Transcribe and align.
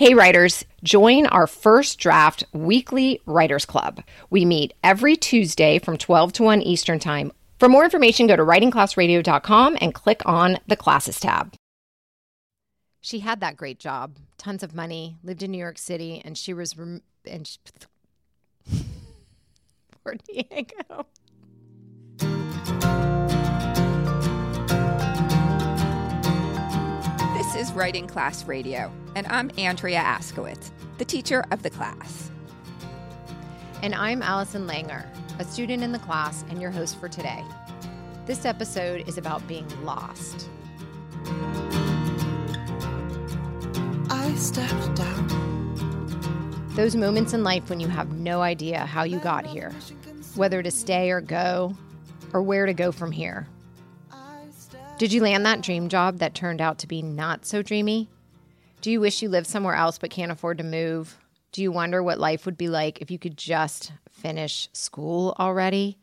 Hey, 0.00 0.14
writers, 0.14 0.64
join 0.82 1.26
our 1.26 1.46
first 1.46 1.98
draft 1.98 2.42
weekly 2.54 3.20
writers 3.26 3.66
club. 3.66 4.02
We 4.30 4.46
meet 4.46 4.72
every 4.82 5.14
Tuesday 5.14 5.78
from 5.78 5.98
12 5.98 6.32
to 6.32 6.42
1 6.42 6.62
Eastern 6.62 6.98
Time. 6.98 7.32
For 7.58 7.68
more 7.68 7.84
information, 7.84 8.26
go 8.26 8.34
to 8.34 8.42
writingclassradio.com 8.42 9.76
and 9.78 9.92
click 9.92 10.22
on 10.24 10.56
the 10.66 10.76
classes 10.76 11.20
tab. 11.20 11.52
She 13.02 13.18
had 13.18 13.40
that 13.40 13.58
great 13.58 13.78
job, 13.78 14.16
tons 14.38 14.62
of 14.62 14.74
money, 14.74 15.18
lived 15.22 15.42
in 15.42 15.50
New 15.50 15.58
York 15.58 15.76
City, 15.76 16.22
and 16.24 16.38
she 16.38 16.54
was. 16.54 16.78
Rem- 16.78 17.02
and 17.26 17.46
she- 17.46 17.58
Poor 20.02 20.14
Diego. 20.26 21.04
Is 27.60 27.72
Writing 27.72 28.06
Class 28.06 28.46
Radio, 28.46 28.90
and 29.14 29.26
I'm 29.26 29.50
Andrea 29.58 30.00
Askowitz, 30.00 30.70
the 30.96 31.04
teacher 31.04 31.44
of 31.50 31.62
the 31.62 31.68
class. 31.68 32.30
And 33.82 33.94
I'm 33.94 34.22
Allison 34.22 34.66
Langer, 34.66 35.04
a 35.38 35.44
student 35.44 35.82
in 35.82 35.92
the 35.92 35.98
class 35.98 36.42
and 36.48 36.58
your 36.58 36.70
host 36.70 36.98
for 36.98 37.06
today. 37.06 37.44
This 38.24 38.46
episode 38.46 39.06
is 39.06 39.18
about 39.18 39.46
being 39.46 39.68
lost. 39.84 40.48
I 44.08 44.34
stepped 44.38 44.94
down. 44.94 46.70
Those 46.76 46.96
moments 46.96 47.34
in 47.34 47.44
life 47.44 47.68
when 47.68 47.78
you 47.78 47.88
have 47.88 48.14
no 48.14 48.40
idea 48.40 48.86
how 48.86 49.02
you 49.02 49.18
got 49.18 49.44
here, 49.44 49.70
whether 50.34 50.62
to 50.62 50.70
stay 50.70 51.10
or 51.10 51.20
go, 51.20 51.76
or 52.32 52.40
where 52.40 52.64
to 52.64 52.72
go 52.72 52.90
from 52.90 53.12
here. 53.12 53.46
Did 55.00 55.14
you 55.14 55.22
land 55.22 55.46
that 55.46 55.62
dream 55.62 55.88
job 55.88 56.18
that 56.18 56.34
turned 56.34 56.60
out 56.60 56.80
to 56.80 56.86
be 56.86 57.00
not 57.00 57.46
so 57.46 57.62
dreamy? 57.62 58.10
Do 58.82 58.90
you 58.90 59.00
wish 59.00 59.22
you 59.22 59.30
lived 59.30 59.46
somewhere 59.46 59.74
else 59.74 59.96
but 59.96 60.10
can't 60.10 60.30
afford 60.30 60.58
to 60.58 60.62
move? 60.62 61.16
Do 61.52 61.62
you 61.62 61.72
wonder 61.72 62.02
what 62.02 62.20
life 62.20 62.44
would 62.44 62.58
be 62.58 62.68
like 62.68 63.00
if 63.00 63.10
you 63.10 63.18
could 63.18 63.38
just 63.38 63.92
finish 64.10 64.68
school 64.74 65.34
already? 65.38 65.96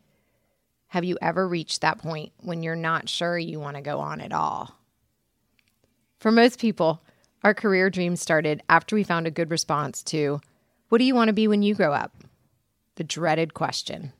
Have 0.87 1.03
you 1.03 1.15
ever 1.21 1.47
reached 1.47 1.81
that 1.81 1.99
point 1.99 2.31
when 2.37 2.63
you're 2.63 2.75
not 2.75 3.07
sure 3.07 3.37
you 3.37 3.59
want 3.59 3.75
to 3.75 3.83
go 3.83 3.99
on 3.99 4.19
at 4.19 4.33
all? 4.33 4.75
For 6.19 6.31
most 6.31 6.59
people, 6.59 7.03
our 7.43 7.53
career 7.53 7.91
dreams 7.91 8.19
started 8.19 8.63
after 8.67 8.95
we 8.95 9.03
found 9.03 9.27
a 9.27 9.31
good 9.31 9.51
response 9.51 10.01
to 10.05 10.41
what 10.89 10.97
do 10.97 11.03
you 11.03 11.13
want 11.13 11.27
to 11.27 11.33
be 11.33 11.47
when 11.47 11.61
you 11.61 11.75
grow 11.75 11.93
up? 11.93 12.15
The 12.95 13.03
dreaded 13.03 13.53
question. 13.53 14.13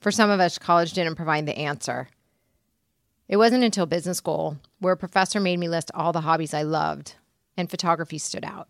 For 0.00 0.10
some 0.10 0.28
of 0.28 0.40
us, 0.40 0.58
college 0.58 0.92
didn't 0.92 1.14
provide 1.14 1.46
the 1.46 1.56
answer. 1.56 2.08
It 3.28 3.36
wasn't 3.36 3.62
until 3.62 3.84
business 3.84 4.16
school 4.16 4.58
where 4.80 4.94
a 4.94 4.96
professor 4.96 5.38
made 5.38 5.58
me 5.58 5.68
list 5.68 5.90
all 5.94 6.12
the 6.12 6.22
hobbies 6.22 6.54
I 6.54 6.62
loved, 6.62 7.16
and 7.56 7.70
photography 7.70 8.16
stood 8.16 8.44
out. 8.44 8.68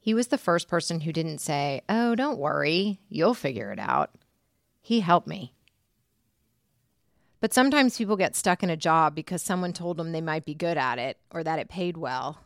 He 0.00 0.14
was 0.14 0.28
the 0.28 0.38
first 0.38 0.68
person 0.68 1.00
who 1.00 1.12
didn't 1.12 1.38
say, 1.38 1.82
Oh, 1.88 2.14
don't 2.14 2.38
worry, 2.38 3.00
you'll 3.08 3.34
figure 3.34 3.72
it 3.72 3.78
out. 3.78 4.10
He 4.80 5.00
helped 5.00 5.26
me. 5.26 5.52
But 7.40 7.52
sometimes 7.52 7.98
people 7.98 8.16
get 8.16 8.34
stuck 8.34 8.62
in 8.62 8.70
a 8.70 8.76
job 8.76 9.14
because 9.14 9.42
someone 9.42 9.74
told 9.74 9.98
them 9.98 10.12
they 10.12 10.22
might 10.22 10.46
be 10.46 10.54
good 10.54 10.78
at 10.78 10.98
it 10.98 11.18
or 11.30 11.44
that 11.44 11.58
it 11.58 11.68
paid 11.68 11.98
well, 11.98 12.38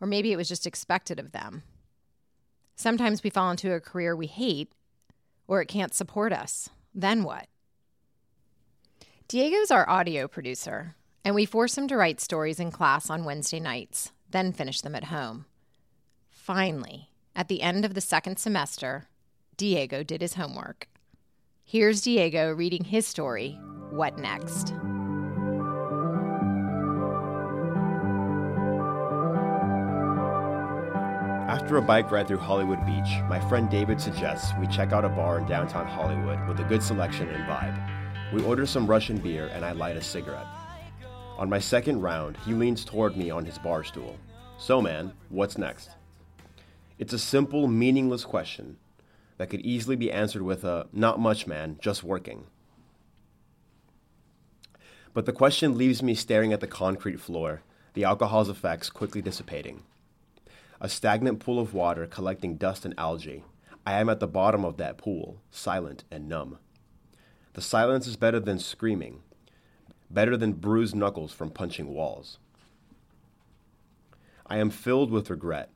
or 0.00 0.06
maybe 0.06 0.30
it 0.30 0.36
was 0.36 0.48
just 0.48 0.68
expected 0.68 1.18
of 1.18 1.32
them. 1.32 1.64
Sometimes 2.76 3.24
we 3.24 3.30
fall 3.30 3.50
into 3.50 3.72
a 3.72 3.80
career 3.80 4.14
we 4.14 4.26
hate 4.26 4.72
or 5.48 5.60
it 5.60 5.66
can't 5.66 5.92
support 5.92 6.32
us. 6.32 6.70
Then 6.94 7.24
what? 7.24 7.48
Diego's 9.30 9.70
our 9.70 9.88
audio 9.88 10.26
producer, 10.26 10.96
and 11.24 11.36
we 11.36 11.44
force 11.44 11.78
him 11.78 11.86
to 11.86 11.96
write 11.96 12.20
stories 12.20 12.58
in 12.58 12.72
class 12.72 13.08
on 13.08 13.24
Wednesday 13.24 13.60
nights, 13.60 14.10
then 14.28 14.52
finish 14.52 14.80
them 14.80 14.96
at 14.96 15.04
home. 15.04 15.44
Finally, 16.28 17.10
at 17.36 17.46
the 17.46 17.62
end 17.62 17.84
of 17.84 17.94
the 17.94 18.00
second 18.00 18.40
semester, 18.40 19.06
Diego 19.56 20.02
did 20.02 20.20
his 20.20 20.34
homework. 20.34 20.88
Here's 21.62 22.00
Diego 22.00 22.52
reading 22.52 22.82
his 22.82 23.06
story, 23.06 23.52
What 23.90 24.18
Next? 24.18 24.72
After 31.48 31.76
a 31.76 31.82
bike 31.82 32.10
ride 32.10 32.26
through 32.26 32.38
Hollywood 32.38 32.84
Beach, 32.84 33.20
my 33.28 33.38
friend 33.48 33.70
David 33.70 34.00
suggests 34.00 34.50
we 34.58 34.66
check 34.66 34.90
out 34.90 35.04
a 35.04 35.08
bar 35.08 35.38
in 35.38 35.46
downtown 35.46 35.86
Hollywood 35.86 36.44
with 36.48 36.58
a 36.58 36.64
good 36.64 36.82
selection 36.82 37.28
and 37.28 37.48
vibe. 37.48 37.99
We 38.32 38.44
order 38.44 38.64
some 38.64 38.86
Russian 38.86 39.18
beer 39.18 39.50
and 39.52 39.64
I 39.64 39.72
light 39.72 39.96
a 39.96 40.02
cigarette. 40.02 40.46
On 41.36 41.50
my 41.50 41.58
second 41.58 42.00
round, 42.00 42.36
he 42.46 42.54
leans 42.54 42.84
toward 42.84 43.16
me 43.16 43.28
on 43.28 43.44
his 43.44 43.58
bar 43.58 43.82
stool. 43.82 44.16
So, 44.56 44.80
man, 44.80 45.12
what's 45.30 45.58
next? 45.58 45.90
It's 46.96 47.12
a 47.12 47.18
simple, 47.18 47.66
meaningless 47.66 48.24
question 48.24 48.76
that 49.38 49.50
could 49.50 49.62
easily 49.62 49.96
be 49.96 50.12
answered 50.12 50.42
with 50.42 50.62
a 50.62 50.86
not 50.92 51.18
much, 51.18 51.48
man, 51.48 51.78
just 51.80 52.04
working. 52.04 52.44
But 55.12 55.26
the 55.26 55.32
question 55.32 55.76
leaves 55.76 56.00
me 56.00 56.14
staring 56.14 56.52
at 56.52 56.60
the 56.60 56.68
concrete 56.68 57.18
floor, 57.18 57.62
the 57.94 58.04
alcohol's 58.04 58.48
effects 58.48 58.90
quickly 58.90 59.20
dissipating. 59.20 59.82
A 60.80 60.88
stagnant 60.88 61.40
pool 61.40 61.58
of 61.58 61.74
water 61.74 62.06
collecting 62.06 62.56
dust 62.56 62.84
and 62.84 62.94
algae. 62.96 63.42
I 63.84 63.94
am 63.98 64.08
at 64.08 64.20
the 64.20 64.28
bottom 64.28 64.64
of 64.64 64.76
that 64.76 64.98
pool, 64.98 65.40
silent 65.50 66.04
and 66.12 66.28
numb. 66.28 66.58
The 67.54 67.60
silence 67.60 68.06
is 68.06 68.16
better 68.16 68.38
than 68.38 68.58
screaming, 68.58 69.22
better 70.08 70.36
than 70.36 70.52
bruised 70.52 70.94
knuckles 70.94 71.32
from 71.32 71.50
punching 71.50 71.92
walls. 71.92 72.38
I 74.46 74.58
am 74.58 74.70
filled 74.70 75.10
with 75.10 75.30
regret. 75.30 75.70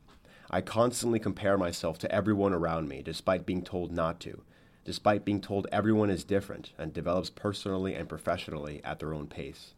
I 0.51 0.61
constantly 0.61 1.19
compare 1.19 1.59
myself 1.59 1.99
to 1.99 2.13
everyone 2.13 2.53
around 2.53 2.89
me, 2.89 3.03
despite 3.03 3.47
being 3.47 3.63
told 3.63 3.91
not 3.91 4.21
to, 4.21 4.43
despite 4.85 5.25
being 5.25 5.41
told 5.41 5.67
everyone 5.73 6.11
is 6.11 6.23
different 6.23 6.73
and 6.79 6.93
develops 6.93 7.31
personally 7.31 7.95
and 7.95 8.09
professionally 8.09 8.81
at 8.85 9.01
their 9.01 9.13
own 9.13 9.27
pace. 9.27 9.75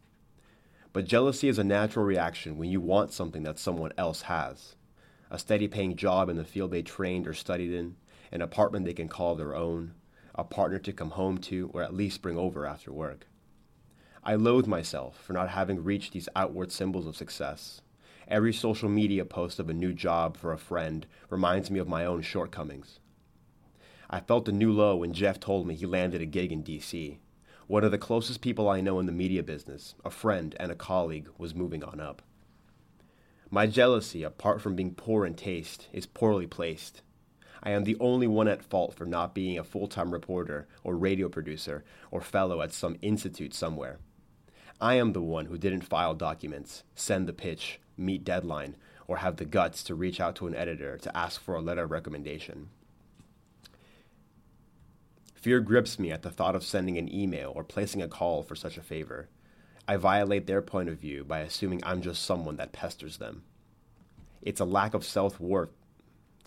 But 0.93 1.05
jealousy 1.05 1.47
is 1.47 1.57
a 1.57 1.63
natural 1.63 2.05
reaction 2.05 2.57
when 2.57 2.69
you 2.69 2.81
want 2.81 3.11
something 3.11 3.43
that 3.43 3.59
someone 3.59 3.93
else 3.97 4.23
has 4.23 4.75
a 5.29 5.39
steady 5.39 5.67
paying 5.67 5.95
job 5.95 6.29
in 6.29 6.37
the 6.37 6.45
field 6.45 6.71
they 6.71 6.81
trained 6.81 7.27
or 7.27 7.33
studied 7.33 7.73
in, 7.73 7.95
an 8.31 8.41
apartment 8.41 8.85
they 8.85 8.93
can 8.93 9.09
call 9.09 9.35
their 9.35 9.55
own, 9.55 9.93
a 10.37 10.43
partner 10.43 10.79
to 10.79 10.93
come 10.93 11.11
home 11.11 11.37
to 11.39 11.69
or 11.73 11.81
at 11.81 11.93
least 11.93 12.21
bring 12.21 12.37
over 12.37 12.65
after 12.65 12.91
work. 12.91 13.27
I 14.23 14.35
loathe 14.35 14.67
myself 14.67 15.21
for 15.23 15.33
not 15.33 15.49
having 15.49 15.83
reached 15.83 16.13
these 16.13 16.29
outward 16.35 16.71
symbols 16.71 17.07
of 17.07 17.15
success. 17.15 17.81
Every 18.27 18.53
social 18.53 18.89
media 18.89 19.23
post 19.23 19.57
of 19.57 19.69
a 19.69 19.73
new 19.73 19.93
job 19.93 20.35
for 20.35 20.51
a 20.51 20.57
friend 20.57 21.07
reminds 21.29 21.71
me 21.71 21.79
of 21.79 21.87
my 21.87 22.05
own 22.05 22.21
shortcomings. 22.21 22.99
I 24.09 24.19
felt 24.19 24.47
a 24.47 24.51
new 24.51 24.71
low 24.71 24.97
when 24.97 25.13
Jeff 25.13 25.39
told 25.39 25.65
me 25.65 25.75
he 25.75 25.85
landed 25.85 26.21
a 26.21 26.25
gig 26.25 26.51
in 26.51 26.63
DC. 26.63 27.17
One 27.67 27.83
of 27.83 27.91
the 27.91 27.97
closest 27.97 28.41
people 28.41 28.69
I 28.69 28.79
know 28.79 28.99
in 28.99 29.05
the 29.05 29.11
media 29.11 29.43
business, 29.43 29.95
a 30.05 30.09
friend 30.09 30.55
and 30.59 30.71
a 30.71 30.75
colleague, 30.75 31.29
was 31.37 31.55
moving 31.55 31.83
on 31.83 31.99
up. 31.99 32.21
My 33.49 33.65
jealousy, 33.65 34.23
apart 34.23 34.61
from 34.61 34.75
being 34.75 34.93
poor 34.93 35.25
in 35.25 35.35
taste, 35.35 35.87
is 35.93 36.05
poorly 36.05 36.47
placed. 36.47 37.01
I 37.63 37.71
am 37.71 37.83
the 37.83 37.97
only 37.99 38.27
one 38.27 38.47
at 38.47 38.63
fault 38.63 38.93
for 38.93 39.05
not 39.05 39.33
being 39.33 39.57
a 39.57 39.63
full 39.63 39.87
time 39.87 40.11
reporter 40.11 40.67
or 40.83 40.95
radio 40.95 41.29
producer 41.29 41.83
or 42.11 42.21
fellow 42.21 42.61
at 42.61 42.73
some 42.73 42.97
institute 43.01 43.53
somewhere. 43.53 43.99
I 44.79 44.95
am 44.95 45.13
the 45.13 45.21
one 45.21 45.45
who 45.45 45.57
didn't 45.57 45.81
file 45.81 46.13
documents, 46.13 46.83
send 46.93 47.27
the 47.27 47.33
pitch, 47.33 47.79
meet 47.97 48.23
deadline, 48.23 48.75
or 49.07 49.17
have 49.17 49.37
the 49.37 49.45
guts 49.45 49.83
to 49.83 49.95
reach 49.95 50.19
out 50.19 50.35
to 50.35 50.47
an 50.47 50.55
editor 50.55 50.97
to 50.97 51.17
ask 51.17 51.41
for 51.41 51.55
a 51.55 51.61
letter 51.61 51.83
of 51.83 51.91
recommendation. 51.91 52.69
Fear 55.33 55.61
grips 55.61 55.97
me 55.97 56.11
at 56.11 56.23
the 56.23 56.29
thought 56.29 56.55
of 56.55 56.63
sending 56.63 56.97
an 56.97 57.13
email 57.13 57.53
or 57.55 57.63
placing 57.63 58.01
a 58.01 58.07
call 58.07 58.43
for 58.43 58.55
such 58.55 58.77
a 58.77 58.83
favor. 58.83 59.29
I 59.87 59.95
violate 59.95 60.45
their 60.45 60.61
point 60.61 60.89
of 60.89 60.99
view 60.99 61.23
by 61.23 61.39
assuming 61.39 61.81
I'm 61.83 62.01
just 62.01 62.23
someone 62.23 62.57
that 62.57 62.73
pesters 62.73 63.17
them. 63.17 63.43
It's 64.41 64.59
a 64.59 64.65
lack 64.65 64.93
of 64.93 65.05
self 65.05 65.39
worth 65.39 65.69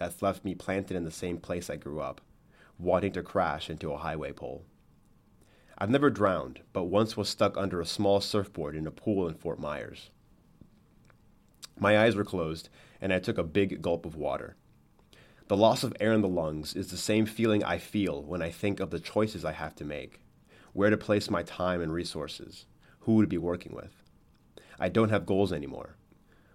that's 0.01 0.23
left 0.23 0.45
me 0.45 0.55
planted 0.57 0.97
in 0.97 1.05
the 1.05 1.11
same 1.11 1.37
place 1.37 1.71
I 1.71 1.77
grew 1.77 2.01
up, 2.01 2.23
wanting 2.79 3.13
to 3.13 3.23
crash 3.23 3.69
into 3.71 3.93
a 3.93 3.99
highway 3.99 4.33
pole. 4.33 4.65
I've 5.79 5.91
never 5.91 6.09
drowned, 6.09 6.61
but 6.73 6.85
once 6.85 7.17
was 7.17 7.29
stuck 7.29 7.57
under 7.57 7.81
a 7.81 7.87
small 7.87 8.21
surfboard 8.21 8.75
in 8.75 8.87
a 8.87 8.91
pool 8.91 9.29
in 9.29 9.35
Fort 9.35 9.61
Myers. 9.61 10.11
My 11.79 11.99
eyes 11.99 12.17
were 12.17 12.25
closed, 12.25 12.71
and 13.01 13.13
I 13.13 13.19
took 13.19 13.39
a 13.39 13.45
big 13.45 13.81
gulp 13.81 14.05
of 14.05 14.17
water. 14.17 14.57
The 15.49 15.57
loss 15.57 15.85
of 15.85 15.95
air 16.01 16.13
in 16.13 16.23
the 16.23 16.29
lungs 16.29 16.75
is 16.75 16.91
the 16.91 16.97
same 16.97 17.27
feeling 17.27 17.63
I 17.63 17.79
feel 17.79 18.23
when 18.23 18.43
I 18.43 18.51
think 18.51 18.81
of 18.81 18.91
the 18.91 19.01
choices 19.01 19.45
I 19.45 19.53
have 19.53 19.75
to 19.77 19.85
make 19.85 20.21
where 20.73 20.91
to 20.91 20.97
place 20.97 21.31
my 21.31 21.43
time 21.43 21.81
and 21.81 21.93
resources, 21.93 22.67
who 23.01 23.21
to 23.21 23.27
be 23.27 23.39
working 23.39 23.75
with. 23.75 24.05
I 24.79 24.89
don't 24.89 25.11
have 25.11 25.27
goals 25.27 25.53
anymore. 25.53 25.97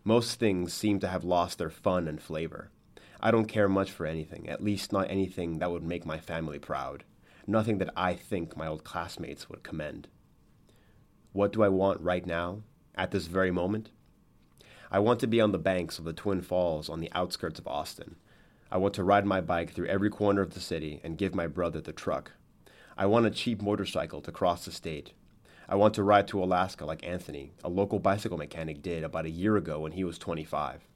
Most 0.04 0.40
things 0.40 0.74
seem 0.74 1.00
to 1.00 1.08
have 1.08 1.24
lost 1.24 1.58
their 1.58 1.70
fun 1.70 2.08
and 2.08 2.22
flavor. 2.22 2.72
I 3.22 3.32
don't 3.32 3.46
care 3.46 3.70
much 3.70 3.92
for 3.92 4.06
anything, 4.06 4.50
at 4.50 4.64
least 4.64 4.92
not 4.92 5.10
anything 5.10 5.60
that 5.60 5.72
would 5.72 5.84
make 5.84 6.06
my 6.06 6.20
family 6.20 6.60
proud, 6.60 7.04
nothing 7.48 7.78
that 7.80 7.92
I 7.96 8.14
think 8.14 8.56
my 8.58 8.68
old 8.68 8.84
classmates 8.84 9.50
would 9.50 9.64
commend. 9.64 10.08
What 11.34 11.52
do 11.52 11.64
I 11.64 11.70
want 11.70 12.02
right 12.02 12.26
now, 12.26 12.62
at 12.96 13.12
this 13.12 13.28
very 13.28 13.52
moment? 13.52 13.90
I 14.92 15.00
want 15.00 15.20
to 15.22 15.28
be 15.28 15.42
on 15.42 15.52
the 15.52 15.58
banks 15.58 16.00
of 16.00 16.06
the 16.06 16.14
Twin 16.14 16.42
Falls 16.42 16.90
on 16.90 17.00
the 17.00 17.12
outskirts 17.14 17.60
of 17.60 17.68
Austin. 17.68 18.16
I 18.72 18.78
want 18.78 18.94
to 18.96 19.04
ride 19.04 19.26
my 19.26 19.42
bike 19.42 19.72
through 19.72 19.88
every 19.88 20.10
corner 20.10 20.42
of 20.42 20.54
the 20.54 20.60
city 20.60 21.02
and 21.04 21.18
give 21.18 21.36
my 21.36 21.48
brother 21.48 21.82
the 21.82 21.94
truck. 21.94 22.32
I 22.98 23.06
want 23.06 23.26
a 23.26 23.32
cheap 23.32 23.62
motorcycle 23.62 24.22
to 24.22 24.32
cross 24.32 24.66
the 24.66 24.72
state. 24.72 25.14
I 25.68 25.76
want 25.76 25.94
to 25.96 26.04
ride 26.04 26.28
to 26.30 26.44
Alaska 26.44 26.86
like 26.86 27.06
Anthony, 27.06 27.52
a 27.64 27.70
local 27.70 28.00
bicycle 28.00 28.38
mechanic, 28.38 28.82
did 28.82 29.04
about 29.04 29.26
a 29.26 29.30
year 29.30 29.58
ago 29.58 29.80
when 29.80 29.92
he 29.92 30.04
was 30.04 30.18
25. 30.18 30.88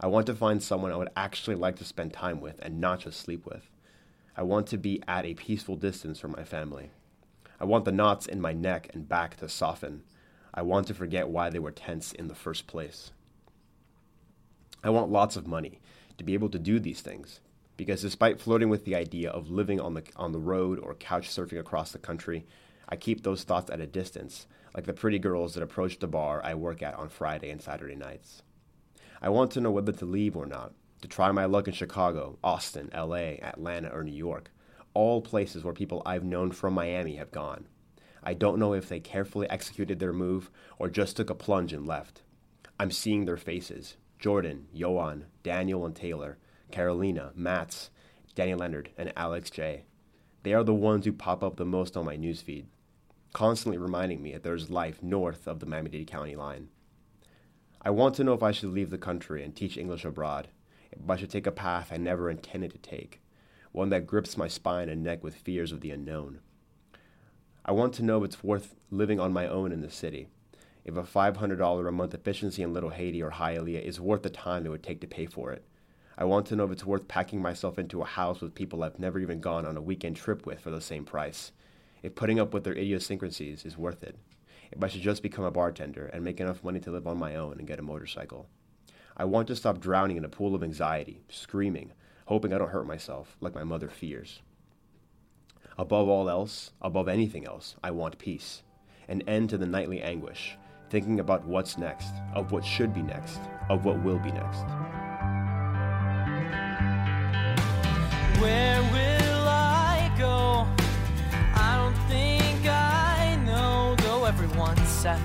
I 0.00 0.06
want 0.06 0.26
to 0.26 0.34
find 0.34 0.62
someone 0.62 0.92
I 0.92 0.96
would 0.96 1.10
actually 1.16 1.56
like 1.56 1.76
to 1.76 1.84
spend 1.84 2.12
time 2.12 2.40
with 2.40 2.58
and 2.62 2.80
not 2.80 3.00
just 3.00 3.20
sleep 3.20 3.46
with. 3.46 3.70
I 4.36 4.42
want 4.42 4.66
to 4.68 4.76
be 4.76 5.02
at 5.06 5.24
a 5.24 5.34
peaceful 5.34 5.76
distance 5.76 6.18
from 6.18 6.32
my 6.32 6.42
family. 6.42 6.90
I 7.60 7.64
want 7.64 7.84
the 7.84 7.92
knots 7.92 8.26
in 8.26 8.40
my 8.40 8.52
neck 8.52 8.90
and 8.92 9.08
back 9.08 9.36
to 9.36 9.48
soften. 9.48 10.02
I 10.52 10.62
want 10.62 10.88
to 10.88 10.94
forget 10.94 11.28
why 11.28 11.50
they 11.50 11.60
were 11.60 11.70
tense 11.70 12.12
in 12.12 12.28
the 12.28 12.34
first 12.34 12.66
place. 12.66 13.12
I 14.82 14.90
want 14.90 15.10
lots 15.10 15.36
of 15.36 15.46
money 15.46 15.80
to 16.18 16.24
be 16.24 16.34
able 16.34 16.48
to 16.50 16.58
do 16.58 16.78
these 16.80 17.00
things. 17.00 17.40
Because 17.76 18.02
despite 18.02 18.40
flirting 18.40 18.68
with 18.68 18.84
the 18.84 18.94
idea 18.94 19.30
of 19.30 19.50
living 19.50 19.80
on 19.80 19.94
the, 19.94 20.04
on 20.16 20.32
the 20.32 20.38
road 20.38 20.78
or 20.78 20.94
couch 20.94 21.28
surfing 21.28 21.58
across 21.58 21.92
the 21.92 21.98
country, 21.98 22.44
I 22.88 22.96
keep 22.96 23.22
those 23.22 23.44
thoughts 23.44 23.70
at 23.70 23.80
a 23.80 23.86
distance, 23.86 24.46
like 24.74 24.84
the 24.84 24.92
pretty 24.92 25.18
girls 25.18 25.54
that 25.54 25.62
approach 25.62 25.98
the 25.98 26.06
bar 26.06 26.40
I 26.44 26.54
work 26.54 26.82
at 26.82 26.94
on 26.94 27.08
Friday 27.08 27.50
and 27.50 27.62
Saturday 27.62 27.96
nights. 27.96 28.42
I 29.24 29.30
want 29.30 29.52
to 29.52 29.60
know 29.62 29.70
whether 29.70 29.90
to 29.90 30.04
leave 30.04 30.36
or 30.36 30.44
not, 30.44 30.74
to 31.00 31.08
try 31.08 31.32
my 31.32 31.46
luck 31.46 31.66
in 31.66 31.72
Chicago, 31.72 32.36
Austin, 32.44 32.90
LA, 32.94 33.38
Atlanta, 33.40 33.88
or 33.88 34.04
New 34.04 34.12
York, 34.12 34.50
all 34.92 35.22
places 35.22 35.64
where 35.64 35.72
people 35.72 36.02
I've 36.04 36.24
known 36.24 36.50
from 36.52 36.74
Miami 36.74 37.16
have 37.16 37.30
gone. 37.30 37.64
I 38.22 38.34
don't 38.34 38.58
know 38.58 38.74
if 38.74 38.86
they 38.86 39.00
carefully 39.00 39.48
executed 39.48 39.98
their 39.98 40.12
move 40.12 40.50
or 40.78 40.90
just 40.90 41.16
took 41.16 41.30
a 41.30 41.34
plunge 41.34 41.72
and 41.72 41.86
left. 41.86 42.20
I'm 42.78 42.90
seeing 42.90 43.24
their 43.24 43.38
faces, 43.38 43.96
Jordan, 44.18 44.66
Johan, 44.74 45.24
Daniel 45.42 45.86
and 45.86 45.96
Taylor, 45.96 46.36
Carolina, 46.70 47.32
Mats, 47.34 47.88
Danny 48.34 48.54
Leonard, 48.54 48.90
and 48.98 49.10
Alex 49.16 49.48
J. 49.48 49.84
They 50.42 50.52
are 50.52 50.64
the 50.64 50.74
ones 50.74 51.06
who 51.06 51.14
pop 51.14 51.42
up 51.42 51.56
the 51.56 51.64
most 51.64 51.96
on 51.96 52.04
my 52.04 52.18
newsfeed, 52.18 52.66
constantly 53.32 53.78
reminding 53.78 54.22
me 54.22 54.32
that 54.32 54.42
there's 54.42 54.68
life 54.68 55.02
north 55.02 55.46
of 55.46 55.60
the 55.60 55.66
Miami-Dade 55.66 56.08
County 56.08 56.36
line. 56.36 56.68
I 57.86 57.90
want 57.90 58.14
to 58.14 58.24
know 58.24 58.32
if 58.32 58.42
I 58.42 58.50
should 58.50 58.70
leave 58.70 58.88
the 58.88 58.96
country 58.96 59.44
and 59.44 59.54
teach 59.54 59.76
English 59.76 60.06
abroad, 60.06 60.48
if 60.90 61.10
I 61.10 61.16
should 61.16 61.28
take 61.28 61.46
a 61.46 61.52
path 61.52 61.90
I 61.92 61.98
never 61.98 62.30
intended 62.30 62.72
to 62.72 62.78
take, 62.78 63.20
one 63.72 63.90
that 63.90 64.06
grips 64.06 64.38
my 64.38 64.48
spine 64.48 64.88
and 64.88 65.02
neck 65.02 65.22
with 65.22 65.34
fears 65.34 65.70
of 65.70 65.82
the 65.82 65.90
unknown. 65.90 66.40
I 67.62 67.72
want 67.72 67.92
to 67.94 68.02
know 68.02 68.18
if 68.18 68.24
it's 68.24 68.42
worth 68.42 68.74
living 68.90 69.20
on 69.20 69.34
my 69.34 69.46
own 69.46 69.70
in 69.70 69.82
the 69.82 69.90
city, 69.90 70.28
if 70.86 70.96
a 70.96 71.02
$500 71.02 71.88
a 71.88 71.92
month 71.92 72.14
efficiency 72.14 72.62
in 72.62 72.72
Little 72.72 72.88
Haiti 72.88 73.22
or 73.22 73.32
Hialeah 73.32 73.82
is 73.82 74.00
worth 74.00 74.22
the 74.22 74.30
time 74.30 74.64
it 74.64 74.70
would 74.70 74.82
take 74.82 75.02
to 75.02 75.06
pay 75.06 75.26
for 75.26 75.52
it. 75.52 75.62
I 76.16 76.24
want 76.24 76.46
to 76.46 76.56
know 76.56 76.64
if 76.64 76.70
it's 76.70 76.86
worth 76.86 77.06
packing 77.06 77.42
myself 77.42 77.78
into 77.78 78.00
a 78.00 78.06
house 78.06 78.40
with 78.40 78.54
people 78.54 78.82
I've 78.82 78.98
never 78.98 79.18
even 79.18 79.40
gone 79.40 79.66
on 79.66 79.76
a 79.76 79.82
weekend 79.82 80.16
trip 80.16 80.46
with 80.46 80.60
for 80.60 80.70
the 80.70 80.80
same 80.80 81.04
price. 81.04 81.52
If 82.02 82.14
putting 82.14 82.40
up 82.40 82.54
with 82.54 82.64
their 82.64 82.72
idiosyncrasies 82.72 83.66
is 83.66 83.76
worth 83.76 84.02
it. 84.02 84.16
If 84.74 84.82
I 84.82 84.88
should 84.88 85.02
just 85.02 85.22
become 85.22 85.44
a 85.44 85.52
bartender 85.52 86.06
and 86.06 86.24
make 86.24 86.40
enough 86.40 86.64
money 86.64 86.80
to 86.80 86.90
live 86.90 87.06
on 87.06 87.16
my 87.16 87.36
own 87.36 87.58
and 87.58 87.66
get 87.66 87.78
a 87.78 87.82
motorcycle. 87.82 88.48
I 89.16 89.24
want 89.24 89.46
to 89.48 89.56
stop 89.56 89.78
drowning 89.78 90.16
in 90.16 90.24
a 90.24 90.28
pool 90.28 90.54
of 90.54 90.64
anxiety, 90.64 91.22
screaming, 91.28 91.92
hoping 92.26 92.52
I 92.52 92.58
don't 92.58 92.70
hurt 92.70 92.86
myself 92.86 93.36
like 93.40 93.54
my 93.54 93.62
mother 93.62 93.88
fears. 93.88 94.42
Above 95.78 96.08
all 96.08 96.28
else, 96.28 96.72
above 96.82 97.08
anything 97.08 97.46
else, 97.46 97.76
I 97.84 97.92
want 97.92 98.18
peace. 98.18 98.62
An 99.06 99.22
end 99.22 99.50
to 99.50 99.58
the 99.58 99.66
nightly 99.66 100.02
anguish, 100.02 100.56
thinking 100.90 101.20
about 101.20 101.46
what's 101.46 101.78
next, 101.78 102.12
of 102.34 102.50
what 102.50 102.64
should 102.64 102.92
be 102.92 103.02
next, 103.02 103.40
of 103.68 103.84
what 103.84 104.02
will 104.02 104.18
be 104.18 104.32
next. 104.32 104.64
Set. 115.04 115.20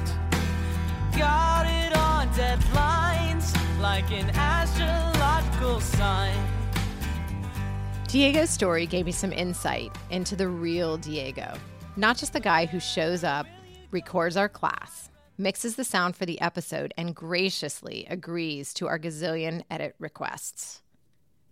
Got 1.18 1.66
it 1.66 1.96
on 1.96 2.28
deadlines, 2.34 3.56
like 3.80 4.12
an 4.12 4.30
astrological 4.32 5.80
sign. 5.80 6.36
Diego's 8.08 8.50
story 8.50 8.86
gave 8.86 9.06
me 9.06 9.14
some 9.14 9.32
insight 9.32 9.96
into 10.10 10.36
the 10.36 10.50
real 10.50 10.98
Diego, 10.98 11.54
not 11.96 12.18
just 12.18 12.34
the 12.34 12.42
guy 12.42 12.66
who 12.66 12.78
shows 12.78 13.24
up, 13.24 13.48
records 13.92 14.36
our 14.36 14.50
class, 14.50 15.12
mixes 15.38 15.78
the 15.78 15.86
sound 15.86 16.14
for 16.14 16.26
the 16.26 16.42
episode, 16.42 16.94
and 16.98 17.16
graciously 17.16 18.06
agrees 18.10 18.74
to 18.74 18.86
our 18.86 19.00
gazillion 19.00 19.64
edit 19.72 19.96
requests. 19.98 20.82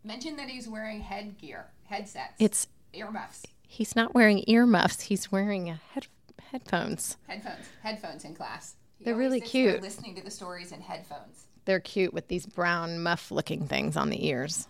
Mention 0.04 0.36
that 0.36 0.50
he's 0.50 0.68
wearing 0.68 1.00
headgear, 1.00 1.68
headsets, 1.86 2.34
It's 2.40 2.68
earmuffs, 2.92 3.44
he's 3.62 3.96
not 3.96 4.14
wearing 4.14 4.44
earmuffs; 4.50 5.04
he's 5.04 5.32
wearing 5.32 5.70
a 5.70 5.80
head, 5.94 6.08
headphones. 6.52 7.18
headphones, 7.28 7.66
headphones 7.82 8.26
in 8.26 8.36
class. 8.36 8.76
He 8.98 9.06
They're 9.06 9.16
really 9.16 9.42
cute. 9.42 9.82
Listening 9.82 10.16
to 10.16 10.24
the 10.24 10.32
stories 10.32 10.72
in 10.72 10.82
headphones. 10.82 11.46
They're 11.66 11.80
cute 11.80 12.14
with 12.14 12.28
these 12.30 12.46
brown 12.46 13.04
muff-looking 13.04 13.68
things 13.68 13.98
on 13.98 14.10
the 14.10 14.26
ears. 14.28 14.68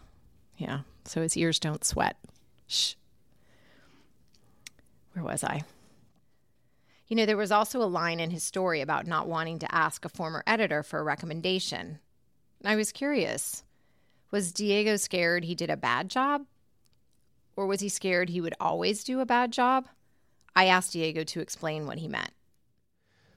Yeah, 0.57 0.81
so 1.05 1.21
his 1.21 1.37
ears 1.37 1.59
don't 1.59 1.85
sweat. 1.85 2.17
Shh. 2.67 2.95
Where 5.13 5.23
was 5.23 5.43
I? 5.43 5.61
You 7.07 7.15
know, 7.15 7.25
there 7.25 7.37
was 7.37 7.51
also 7.51 7.81
a 7.81 7.85
line 7.85 8.19
in 8.19 8.31
his 8.31 8.43
story 8.43 8.81
about 8.81 9.07
not 9.07 9.27
wanting 9.27 9.59
to 9.59 9.73
ask 9.73 10.03
a 10.03 10.09
former 10.09 10.43
editor 10.45 10.83
for 10.83 10.99
a 10.99 11.03
recommendation. 11.03 11.99
I 12.65 12.75
was 12.75 12.91
curious. 12.91 13.63
Was 14.31 14.51
Diego 14.51 14.97
scared 14.97 15.45
he 15.45 15.55
did 15.55 15.69
a 15.69 15.77
bad 15.77 16.09
job? 16.09 16.45
Or 17.55 17.65
was 17.65 17.79
he 17.79 17.89
scared 17.89 18.29
he 18.29 18.41
would 18.41 18.55
always 18.59 19.03
do 19.03 19.21
a 19.21 19.25
bad 19.25 19.53
job? 19.53 19.87
I 20.55 20.65
asked 20.65 20.93
Diego 20.93 21.23
to 21.23 21.39
explain 21.39 21.85
what 21.85 21.97
he 21.97 22.07
meant. 22.07 22.31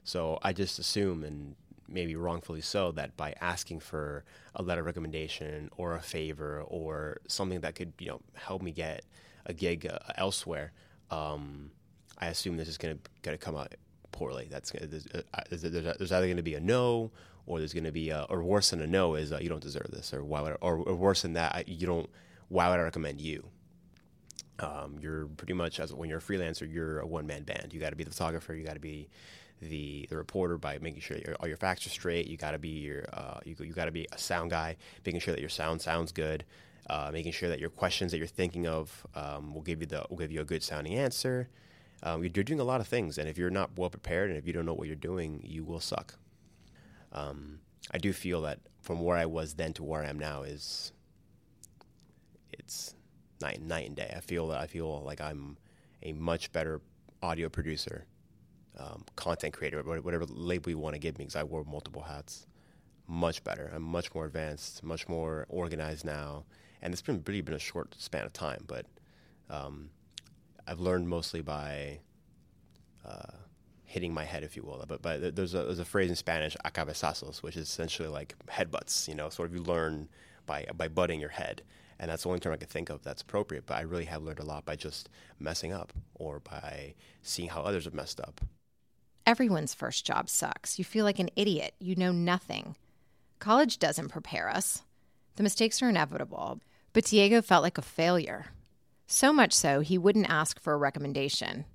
So 0.05 0.39
I 0.43 0.53
just 0.53 0.79
assume, 0.79 1.25
and 1.25 1.55
maybe 1.87 2.17
wrongfully 2.17 2.61
so, 2.61 2.93
that 2.93 3.17
by 3.17 3.35
asking 3.41 3.81
for 3.81 4.25
a 4.55 4.63
letter 4.63 4.81
of 4.81 4.87
recommendation 4.87 5.71
or 5.77 5.95
a 5.95 6.01
favor 6.01 6.63
or 6.67 7.19
something 7.29 7.61
that 7.61 7.75
could, 7.75 7.93
you 7.99 8.09
know, 8.09 8.21
help 8.35 8.63
me 8.63 8.73
get 8.73 9.05
a 9.47 9.53
gig 9.53 9.87
uh, 9.87 9.99
elsewhere, 10.17 10.73
um, 11.11 11.71
I 12.19 12.27
assume 12.27 12.57
this 12.57 12.69
is 12.69 12.79
going 12.79 12.97
to 12.97 13.11
going 13.23 13.37
to 13.37 13.45
come 13.45 13.57
out 13.57 13.75
poorly. 14.13 14.49
That's 14.51 14.71
there's, 14.73 15.07
uh, 15.15 15.43
there's, 15.51 15.63
there's 15.63 16.13
either 16.13 16.27
going 16.27 16.37
to 16.37 16.43
be 16.43 16.55
a 16.55 16.61
no, 16.61 17.11
or 17.47 17.59
there's 17.59 17.73
going 17.73 17.85
to 17.85 17.93
be 17.93 18.11
a, 18.11 18.27
or 18.29 18.43
worse 18.43 18.71
than 18.71 18.81
a 18.81 18.87
no 18.87 19.15
is 19.15 19.33
uh, 19.33 19.39
you 19.41 19.49
don't 19.49 19.63
deserve 19.63 19.89
this, 19.91 20.15
or 20.15 20.25
why 20.25 20.41
would, 20.41 20.53
I, 20.53 20.57
or, 20.61 20.77
or 20.77 20.95
worse 20.95 21.23
than 21.23 21.35
that, 21.35 21.69
you 21.69 21.87
don't. 21.87 22.09
Why 22.49 22.69
would 22.69 22.81
I 22.81 22.83
recommend 22.83 23.21
you? 23.21 23.45
Um, 24.61 24.97
you're 25.01 25.27
pretty 25.27 25.53
much 25.53 25.81
as 25.81 25.93
when 25.93 26.09
you're 26.09 26.19
a 26.19 26.23
freelancer, 26.23 26.71
you're 26.71 27.01
a 27.01 27.07
one 27.07 27.27
man 27.27 27.43
band. 27.43 27.73
You 27.73 27.81
got 27.81 27.91
to 27.91 27.97
be 27.97 28.05
the 28.05 28.11
photographer. 28.11 28.55
You 28.55 28.65
got 28.65 28.75
to 28.75 28.81
be 28.81 29.09
the 29.61 30.07
the 30.09 30.17
reporter 30.17 30.59
by 30.59 30.79
making 30.79 31.01
sure 31.01 31.19
all 31.41 31.49
your 31.49 31.57
facts 31.57 31.87
are 31.87 31.91
straight. 31.91 32.27
You 32.27 32.37
got 32.37 32.53
to 32.53 32.59
be 32.59 32.69
your 32.69 33.05
uh, 33.13 33.41
you 33.45 33.57
you 33.61 33.73
got 33.73 33.87
to 33.87 33.93
be 33.93 34.07
a 34.13 34.19
sound 34.19 34.51
guy, 34.51 34.77
making 35.05 35.21
sure 35.21 35.35
that 35.35 35.41
your 35.41 35.51
sound 35.51 35.81
sounds 35.81 36.13
good. 36.13 36.45
Uh, 36.89 37.11
making 37.13 37.31
sure 37.31 37.49
that 37.49 37.61
your 37.61 37.71
questions 37.71 38.11
that 38.11 38.19
you're 38.19 38.27
thinking 38.27 38.67
of 38.67 39.07
um, 39.15 39.55
will 39.55 39.61
give 39.61 39.81
you 39.81 39.87
the 39.87 40.05
will 40.11 40.17
give 40.17 40.33
you 40.33 40.41
a 40.41 40.45
good 40.45 40.63
sounding 40.63 40.95
answer. 40.95 41.49
Um, 42.03 42.23
you're, 42.23 42.33
you're 42.35 42.45
doing 42.45 42.61
a 42.61 42.65
lot 42.65 42.81
of 42.81 42.89
things, 42.89 43.19
and 43.19 43.29
if 43.29 43.39
you're 43.39 43.51
not 43.51 43.71
well 43.77 43.91
prepared 43.91 44.31
and 44.31 44.39
if 44.39 44.47
you 44.47 44.53
don't 44.53 44.67
know 44.67 44.75
what 44.75 44.87
you're 44.87 44.97
doing, 44.97 45.41
you 45.45 45.63
will 45.63 45.81
suck. 45.81 46.15
Um, 47.13 47.61
I 47.93 47.99
do 47.99 48.13
feel 48.13 48.43
that 48.43 48.61
from 48.81 49.01
where 49.03 49.17
I 49.17 49.27
was 49.27 49.55
then 49.55 49.73
to 49.75 49.85
where 49.85 50.03
I 50.03 50.09
am 50.09 50.19
now 50.19 50.43
is 50.43 50.93
it's 52.53 52.95
night 53.41 53.61
night 53.63 53.87
and 53.87 53.97
day. 53.97 54.13
I 54.17 54.21
feel 54.21 54.49
that 54.49 54.61
I 54.61 54.67
feel 54.67 55.03
like 55.03 55.21
I'm 55.21 55.57
a 56.03 56.13
much 56.13 56.53
better 56.53 56.81
audio 57.23 57.49
producer, 57.49 58.07
um, 58.79 59.05
content 59.17 59.53
creator, 59.55 59.83
whatever 59.83 60.25
label 60.27 60.71
you 60.71 60.79
want 60.79 60.95
to 60.95 60.99
give 60.99 61.19
me, 61.19 61.25
because 61.25 61.37
I 61.37 61.45
wore 61.45 61.65
multiple 61.65 62.03
hats. 62.03 62.47
Much 63.07 63.43
better. 63.43 63.71
I'm 63.75 63.83
much 63.83 64.15
more 64.15 64.25
advanced, 64.27 64.85
much 64.85 65.09
more 65.09 65.45
organized 65.49 66.05
now, 66.05 66.45
and 66.81 66.93
it's 66.93 67.03
been 67.03 67.23
really 67.27 67.41
been 67.41 67.55
a 67.55 67.59
short 67.59 67.97
span 67.99 68.25
of 68.25 68.33
time. 68.33 68.65
But 68.69 68.87
um, 69.49 69.91
I've 70.67 70.79
learned 70.79 71.09
mostly 71.09 71.41
by 71.43 71.99
uh, 73.05 73.33
hitting 73.85 74.15
my 74.15 74.25
head, 74.25 74.45
if 74.45 74.57
you 74.57 74.63
will. 74.63 74.85
But, 74.87 75.03
but 75.03 75.35
there's 75.35 75.55
a 75.55 75.65
there's 75.65 75.81
a 75.81 75.85
phrase 75.85 76.11
in 76.11 76.17
Spanish, 76.17 76.57
a 76.65 76.71
cabezazos, 76.71 77.43
which 77.43 77.57
is 77.57 77.69
essentially 77.69 78.09
like 78.09 78.37
headbutts. 78.49 79.09
You 79.09 79.17
know, 79.17 79.29
sort 79.29 79.49
of 79.49 79.57
you 79.57 79.63
learn 79.63 80.09
by 80.47 80.67
by 80.77 80.87
butting 80.87 81.19
your 81.19 81.31
head, 81.31 81.63
and 82.01 82.11
that's 82.11 82.23
the 82.23 82.31
only 82.31 82.41
term 82.41 82.55
I 82.55 82.57
could 82.57 82.71
think 82.71 82.89
of 82.89 83.03
that's 83.05 83.21
appropriate. 83.21 83.67
But 83.67 83.75
I 83.77 83.83
really 83.83 84.07
have 84.07 84.23
learned 84.23 84.41
a 84.41 84.45
lot 84.45 84.65
by 84.65 84.75
just 84.75 85.11
messing 85.39 85.73
up 85.73 85.93
or 86.15 86.41
by 86.41 86.95
seeing 87.23 87.51
how 87.51 87.61
others 87.61 87.85
have 87.85 87.95
messed 87.95 88.21
up. 88.21 88.41
Everyone's 89.27 89.75
first 89.75 90.07
job 90.07 90.31
sucks. 90.31 90.79
You 90.79 90.85
feel 90.85 91.05
like 91.05 91.19
an 91.19 91.29
idiot. 91.37 91.75
You 91.79 91.95
know 91.95 92.11
nothing. 92.11 92.75
College 93.39 93.79
doesn't 93.79 94.09
prepare 94.09 94.49
us. 94.49 94.83
The 95.37 95.43
mistakes 95.43 95.83
are 95.83 95.91
inevitable. 95.91 96.61
But 96.95 97.05
Diego 97.05 97.43
felt 97.43 97.63
like 97.63 97.77
a 97.77 97.83
failure. 97.83 98.47
So 99.07 99.31
much 99.31 99.53
so, 99.53 99.81
he 99.81 99.99
wouldn't 99.99 100.31
ask 100.31 100.59
for 100.59 100.73
a 100.73 100.79
recommendation. 100.79 101.67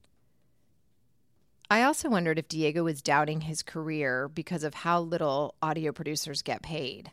I 1.69 1.83
also 1.83 2.09
wondered 2.09 2.39
if 2.39 2.47
Diego 2.47 2.83
was 2.83 3.01
doubting 3.01 3.41
his 3.41 3.61
career 3.61 4.27
because 4.27 4.63
of 4.63 4.73
how 4.73 5.01
little 5.01 5.53
audio 5.61 5.91
producers 5.91 6.41
get 6.41 6.63
paid. 6.63 7.11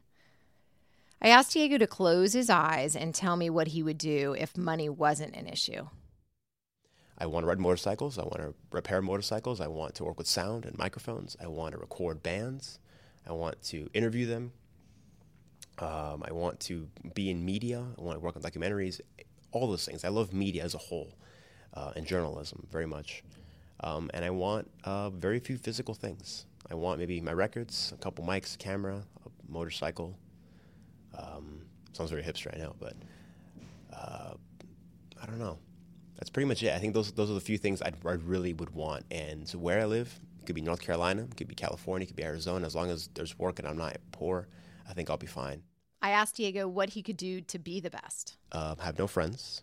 I 1.24 1.28
asked 1.28 1.52
Diego 1.52 1.78
to 1.78 1.86
close 1.86 2.32
his 2.32 2.50
eyes 2.50 2.96
and 2.96 3.14
tell 3.14 3.36
me 3.36 3.48
what 3.48 3.68
he 3.68 3.82
would 3.84 3.96
do 3.96 4.34
if 4.36 4.56
money 4.56 4.88
wasn't 4.88 5.36
an 5.36 5.46
issue. 5.46 5.86
I 7.16 7.26
want 7.26 7.44
to 7.44 7.48
ride 7.48 7.60
motorcycles. 7.60 8.18
I 8.18 8.22
want 8.22 8.38
to 8.38 8.54
repair 8.72 9.00
motorcycles. 9.00 9.60
I 9.60 9.68
want 9.68 9.94
to 9.94 10.04
work 10.04 10.18
with 10.18 10.26
sound 10.26 10.64
and 10.64 10.76
microphones. 10.76 11.36
I 11.40 11.46
want 11.46 11.74
to 11.74 11.78
record 11.78 12.24
bands. 12.24 12.80
I 13.24 13.30
want 13.30 13.62
to 13.66 13.88
interview 13.94 14.26
them. 14.26 14.50
Um, 15.78 16.24
I 16.26 16.32
want 16.32 16.58
to 16.60 16.88
be 17.14 17.30
in 17.30 17.44
media. 17.44 17.84
I 17.96 18.02
want 18.02 18.16
to 18.16 18.20
work 18.20 18.34
on 18.34 18.42
documentaries. 18.42 19.00
All 19.52 19.68
those 19.68 19.86
things. 19.86 20.04
I 20.04 20.08
love 20.08 20.32
media 20.32 20.64
as 20.64 20.74
a 20.74 20.78
whole 20.78 21.14
uh, 21.74 21.92
and 21.94 22.04
journalism 22.04 22.66
very 22.72 22.86
much. 22.86 23.22
Um, 23.78 24.10
and 24.12 24.24
I 24.24 24.30
want 24.30 24.68
uh, 24.82 25.10
very 25.10 25.38
few 25.38 25.56
physical 25.56 25.94
things. 25.94 26.46
I 26.68 26.74
want 26.74 26.98
maybe 26.98 27.20
my 27.20 27.32
records, 27.32 27.92
a 27.94 27.98
couple 27.98 28.24
mics, 28.24 28.56
a 28.56 28.58
camera, 28.58 29.04
a 29.24 29.52
motorcycle. 29.52 30.16
Um, 31.16 31.62
sounds 31.92 32.10
very 32.10 32.22
hipster, 32.22 32.54
I 32.54 32.58
know, 32.58 32.74
but 32.78 32.94
uh, 33.92 34.34
I 35.20 35.26
don't 35.26 35.38
know. 35.38 35.58
That's 36.16 36.30
pretty 36.30 36.46
much 36.46 36.62
it. 36.62 36.72
I 36.72 36.78
think 36.78 36.94
those 36.94 37.12
those 37.12 37.30
are 37.30 37.34
the 37.34 37.40
few 37.40 37.58
things 37.58 37.82
I'd, 37.82 37.96
I 38.06 38.12
really 38.12 38.52
would 38.52 38.70
want. 38.70 39.04
And 39.10 39.48
so 39.48 39.58
where 39.58 39.80
I 39.80 39.84
live, 39.84 40.18
it 40.40 40.46
could 40.46 40.54
be 40.54 40.60
North 40.60 40.80
Carolina, 40.80 41.22
it 41.22 41.36
could 41.36 41.48
be 41.48 41.54
California, 41.54 42.04
it 42.04 42.08
could 42.08 42.16
be 42.16 42.24
Arizona. 42.24 42.66
As 42.66 42.74
long 42.74 42.90
as 42.90 43.08
there's 43.14 43.38
work 43.38 43.58
and 43.58 43.68
I'm 43.68 43.76
not 43.76 43.96
poor, 44.12 44.48
I 44.88 44.92
think 44.92 45.10
I'll 45.10 45.16
be 45.16 45.26
fine. 45.26 45.62
I 46.00 46.10
asked 46.10 46.36
Diego 46.36 46.66
what 46.66 46.90
he 46.90 47.02
could 47.02 47.16
do 47.16 47.40
to 47.42 47.58
be 47.58 47.80
the 47.80 47.90
best. 47.90 48.36
Uh, 48.50 48.74
have 48.76 48.98
no 48.98 49.06
friends, 49.06 49.62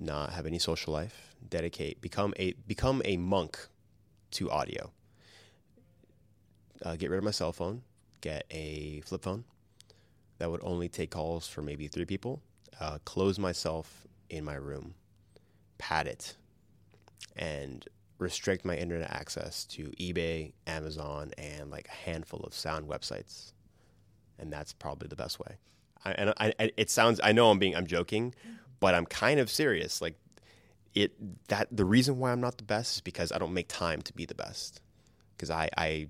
not 0.00 0.32
have 0.32 0.46
any 0.46 0.58
social 0.58 0.92
life, 0.92 1.34
dedicate, 1.48 2.00
become 2.00 2.34
a 2.36 2.52
become 2.66 3.02
a 3.04 3.16
monk 3.16 3.58
to 4.32 4.50
audio. 4.50 4.92
Uh, 6.82 6.96
get 6.96 7.10
rid 7.10 7.18
of 7.18 7.24
my 7.24 7.30
cell 7.30 7.52
phone, 7.52 7.82
get 8.20 8.44
a 8.50 9.02
flip 9.04 9.22
phone 9.22 9.44
that 10.40 10.50
would 10.50 10.60
only 10.64 10.88
take 10.88 11.10
calls 11.10 11.46
for 11.46 11.60
maybe 11.60 11.86
three 11.86 12.06
people. 12.06 12.40
Uh, 12.80 12.96
close 13.04 13.38
myself 13.38 14.06
in 14.30 14.42
my 14.42 14.54
room, 14.54 14.94
pad 15.76 16.06
it, 16.06 16.34
and 17.36 17.86
restrict 18.16 18.64
my 18.64 18.74
internet 18.74 19.10
access 19.10 19.66
to 19.66 19.90
eBay, 20.00 20.52
Amazon, 20.66 21.30
and 21.36 21.70
like 21.70 21.88
a 21.88 22.10
handful 22.10 22.40
of 22.40 22.54
sound 22.54 22.88
websites. 22.88 23.52
And 24.38 24.50
that's 24.50 24.72
probably 24.72 25.08
the 25.08 25.16
best 25.16 25.38
way. 25.38 25.58
I, 26.06 26.12
and 26.12 26.30
I, 26.38 26.54
I, 26.58 26.70
it 26.78 26.88
sounds, 26.88 27.20
I 27.22 27.32
know 27.32 27.50
I'm 27.50 27.58
being, 27.58 27.76
I'm 27.76 27.86
joking, 27.86 28.34
but 28.80 28.94
I'm 28.94 29.04
kind 29.04 29.40
of 29.40 29.50
serious. 29.50 30.00
Like 30.00 30.14
it, 30.94 31.12
that 31.48 31.68
the 31.70 31.84
reason 31.84 32.18
why 32.18 32.32
I'm 32.32 32.40
not 32.40 32.56
the 32.56 32.64
best 32.64 32.96
is 32.96 33.00
because 33.02 33.30
I 33.30 33.36
don't 33.36 33.52
make 33.52 33.68
time 33.68 34.00
to 34.02 34.14
be 34.14 34.24
the 34.24 34.34
best. 34.34 34.80
Because 35.36 35.50
I, 35.50 35.68
I, 35.76 36.08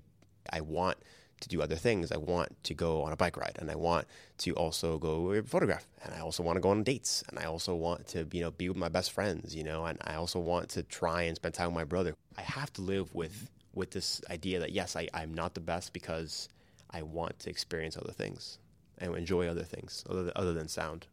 I 0.49 0.61
want 0.61 0.97
to 1.41 1.49
do 1.49 1.61
other 1.61 1.75
things. 1.75 2.11
I 2.11 2.17
want 2.17 2.63
to 2.63 2.73
go 2.73 3.03
on 3.03 3.11
a 3.11 3.15
bike 3.15 3.37
ride, 3.37 3.57
and 3.59 3.69
I 3.69 3.75
want 3.75 4.07
to 4.39 4.53
also 4.53 4.97
go 4.97 5.41
photograph, 5.43 5.85
and 6.03 6.13
I 6.13 6.19
also 6.19 6.43
want 6.43 6.55
to 6.55 6.61
go 6.61 6.69
on 6.69 6.83
dates, 6.83 7.23
and 7.27 7.37
I 7.37 7.45
also 7.45 7.75
want 7.75 8.07
to 8.09 8.27
you 8.31 8.41
know 8.41 8.51
be 8.51 8.69
with 8.69 8.77
my 8.77 8.89
best 8.89 9.11
friends, 9.11 9.55
you 9.55 9.63
know, 9.63 9.85
and 9.85 9.97
I 10.01 10.15
also 10.15 10.39
want 10.39 10.69
to 10.69 10.83
try 10.83 11.23
and 11.23 11.35
spend 11.35 11.53
time 11.53 11.67
with 11.67 11.75
my 11.75 11.83
brother. 11.83 12.15
I 12.37 12.41
have 12.41 12.71
to 12.73 12.81
live 12.81 13.13
with 13.13 13.49
with 13.73 13.91
this 13.91 14.21
idea 14.29 14.59
that 14.59 14.71
yes, 14.71 14.95
I, 14.95 15.07
I'm 15.13 15.33
not 15.33 15.53
the 15.53 15.61
best 15.61 15.93
because 15.93 16.49
I 16.89 17.01
want 17.01 17.39
to 17.39 17.49
experience 17.49 17.97
other 17.97 18.11
things 18.11 18.59
and 18.97 19.15
enjoy 19.15 19.47
other 19.47 19.63
things 19.63 20.03
other 20.09 20.23
than, 20.23 20.33
other 20.35 20.53
than 20.53 20.67
sound. 20.67 21.07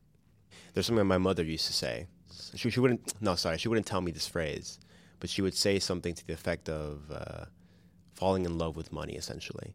There's 0.74 0.86
something 0.86 1.06
my 1.06 1.18
mother 1.18 1.42
used 1.42 1.66
to 1.66 1.72
say. 1.72 2.06
She, 2.54 2.70
she 2.70 2.80
wouldn't 2.80 3.14
no 3.20 3.34
sorry 3.34 3.58
she 3.58 3.68
wouldn't 3.68 3.86
tell 3.86 4.00
me 4.00 4.12
this 4.12 4.26
phrase, 4.26 4.78
but 5.20 5.30
she 5.30 5.42
would 5.42 5.54
say 5.54 5.78
something 5.78 6.14
to 6.14 6.26
the 6.26 6.32
effect 6.32 6.68
of 6.68 7.10
uh, 7.10 7.44
falling 8.14 8.44
in 8.44 8.58
love 8.58 8.76
with 8.76 8.92
money 8.92 9.14
essentially 9.14 9.74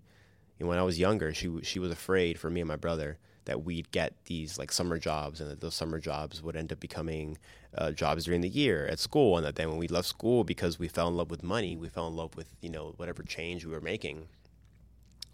and 0.64 0.70
when 0.70 0.80
I 0.80 0.84
was 0.84 0.98
younger, 0.98 1.34
she 1.34 1.52
she 1.62 1.78
was 1.78 1.92
afraid 1.92 2.40
for 2.40 2.50
me 2.50 2.62
and 2.62 2.68
my 2.70 2.78
brother 2.78 3.18
that 3.44 3.66
we'd 3.66 3.92
get 3.92 4.14
these 4.28 4.58
like 4.58 4.72
summer 4.72 4.98
jobs, 4.98 5.42
and 5.42 5.52
that 5.52 5.60
those 5.60 5.76
summer 5.76 6.00
jobs 6.00 6.42
would 6.42 6.56
end 6.56 6.72
up 6.72 6.80
becoming 6.80 7.38
uh, 7.78 7.92
jobs 7.92 8.24
during 8.24 8.40
the 8.40 8.48
year 8.48 8.88
at 8.88 8.98
school, 8.98 9.36
and 9.36 9.46
that 9.46 9.58
then 9.58 9.68
when 9.68 9.78
we 9.78 9.90
left 9.90 10.08
school 10.08 10.46
because 10.46 10.80
we 10.80 10.88
fell 10.88 11.10
in 11.10 11.18
love 11.18 11.30
with 11.30 11.44
money, 11.44 11.76
we 11.76 11.90
fell 11.90 12.08
in 12.08 12.16
love 12.16 12.38
with 12.38 12.48
you 12.62 12.70
know 12.70 12.94
whatever 12.96 13.24
change 13.24 13.66
we 13.66 13.74
were 13.74 13.82
making, 13.82 14.26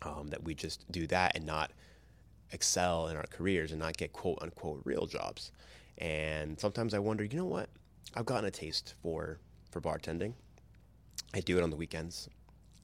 um, 0.01 0.29
that 0.29 0.43
we 0.43 0.55
just 0.55 0.91
do 0.91 1.05
that 1.05 1.35
and 1.35 1.45
not 1.45 1.69
excel 2.51 3.07
in 3.07 3.15
our 3.15 3.27
careers 3.29 3.69
and 3.69 3.79
not 3.79 3.97
get 3.97 4.11
quote 4.11 4.39
unquote 4.41 4.81
real 4.83 5.05
jobs. 5.05 5.51
And 5.99 6.59
sometimes 6.59 6.95
I 6.95 6.99
wonder, 6.99 7.23
you 7.23 7.37
know 7.37 7.45
what? 7.45 7.69
I've 8.15 8.25
gotten 8.25 8.45
a 8.45 8.51
taste 8.51 8.95
for 9.03 9.37
for 9.69 9.79
bartending. 9.79 10.33
I 11.35 11.41
do 11.41 11.59
it 11.59 11.63
on 11.63 11.69
the 11.69 11.75
weekends, 11.75 12.29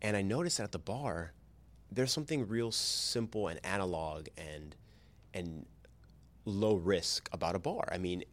and 0.04 0.16
I 0.16 0.22
noticed 0.22 0.58
that 0.58 0.66
at 0.66 0.72
the 0.74 0.78
bar 0.78 1.32
there's 1.92 2.12
something 2.12 2.48
real 2.48 2.72
simple 2.72 3.48
and 3.48 3.60
analog 3.66 4.28
and 4.38 4.76
and 5.34 5.66
low 6.46 6.76
risk 6.76 7.30
about 7.32 7.56
a 7.56 7.60
bar. 7.60 7.88
I 7.92 7.98
mean, 7.98 8.24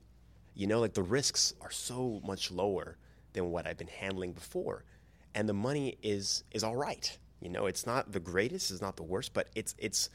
you 0.54 0.66
know, 0.66 0.80
like 0.80 0.94
the 0.94 1.02
risks 1.02 1.54
are 1.60 1.70
so 1.70 2.20
much 2.24 2.50
lower 2.50 2.96
than 3.32 3.50
what 3.50 3.66
I've 3.66 3.78
been 3.78 3.88
handling 3.88 4.32
before, 4.32 4.84
and 5.34 5.48
the 5.48 5.54
money 5.54 5.96
is 6.02 6.44
is 6.50 6.64
all 6.64 6.76
right. 6.76 7.18
You 7.40 7.48
know, 7.48 7.66
it's 7.66 7.86
not 7.86 8.12
the 8.12 8.20
greatest, 8.20 8.70
it's 8.70 8.80
not 8.80 8.96
the 8.96 9.02
worst, 9.02 9.34
but 9.34 9.48
it's 9.54 9.74
it's 9.78 10.10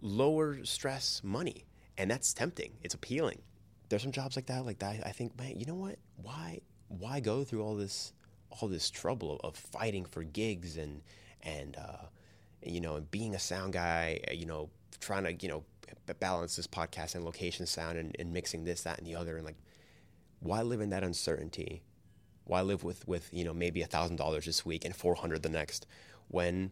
lower 0.00 0.64
stress 0.64 1.20
money, 1.24 1.66
and 1.98 2.10
that's 2.10 2.32
tempting. 2.32 2.72
It's 2.82 2.94
appealing. 2.94 3.42
There's 3.88 4.02
some 4.02 4.12
jobs 4.12 4.36
like 4.36 4.46
that, 4.46 4.64
like 4.64 4.80
that. 4.80 5.06
I 5.06 5.10
think, 5.10 5.38
man, 5.38 5.58
you 5.58 5.66
know 5.66 5.74
what? 5.74 5.96
Why 6.16 6.60
why 6.88 7.20
go 7.20 7.44
through 7.44 7.62
all 7.62 7.74
this 7.74 8.12
all 8.50 8.68
this 8.68 8.90
trouble 8.90 9.40
of 9.42 9.56
fighting 9.56 10.04
for 10.04 10.22
gigs 10.22 10.76
and 10.76 11.02
and 11.42 11.76
uh, 11.76 12.06
you 12.66 12.80
know, 12.80 12.96
and 12.96 13.10
being 13.10 13.34
a 13.34 13.38
sound 13.38 13.72
guy, 13.72 14.20
uh, 14.28 14.32
you 14.32 14.46
know, 14.46 14.70
trying 15.00 15.24
to, 15.24 15.34
you 15.34 15.48
know, 15.48 15.64
balance 16.20 16.56
this 16.56 16.66
podcast 16.66 17.14
and 17.14 17.24
location 17.24 17.66
sound 17.66 17.98
and, 17.98 18.16
and 18.18 18.32
mixing 18.32 18.64
this, 18.64 18.82
that, 18.82 18.98
and 18.98 19.06
the 19.06 19.14
other. 19.14 19.36
And 19.36 19.44
like, 19.44 19.58
why 20.40 20.62
live 20.62 20.80
in 20.80 20.90
that 20.90 21.04
uncertainty? 21.04 21.82
Why 22.44 22.62
live 22.62 22.84
with, 22.84 23.06
with 23.08 23.28
you 23.32 23.44
know, 23.44 23.54
maybe 23.54 23.82
a 23.82 23.88
$1,000 23.88 24.44
this 24.44 24.64
week 24.64 24.84
and 24.84 24.94
400 24.94 25.42
the 25.42 25.48
next 25.48 25.86
when 26.28 26.70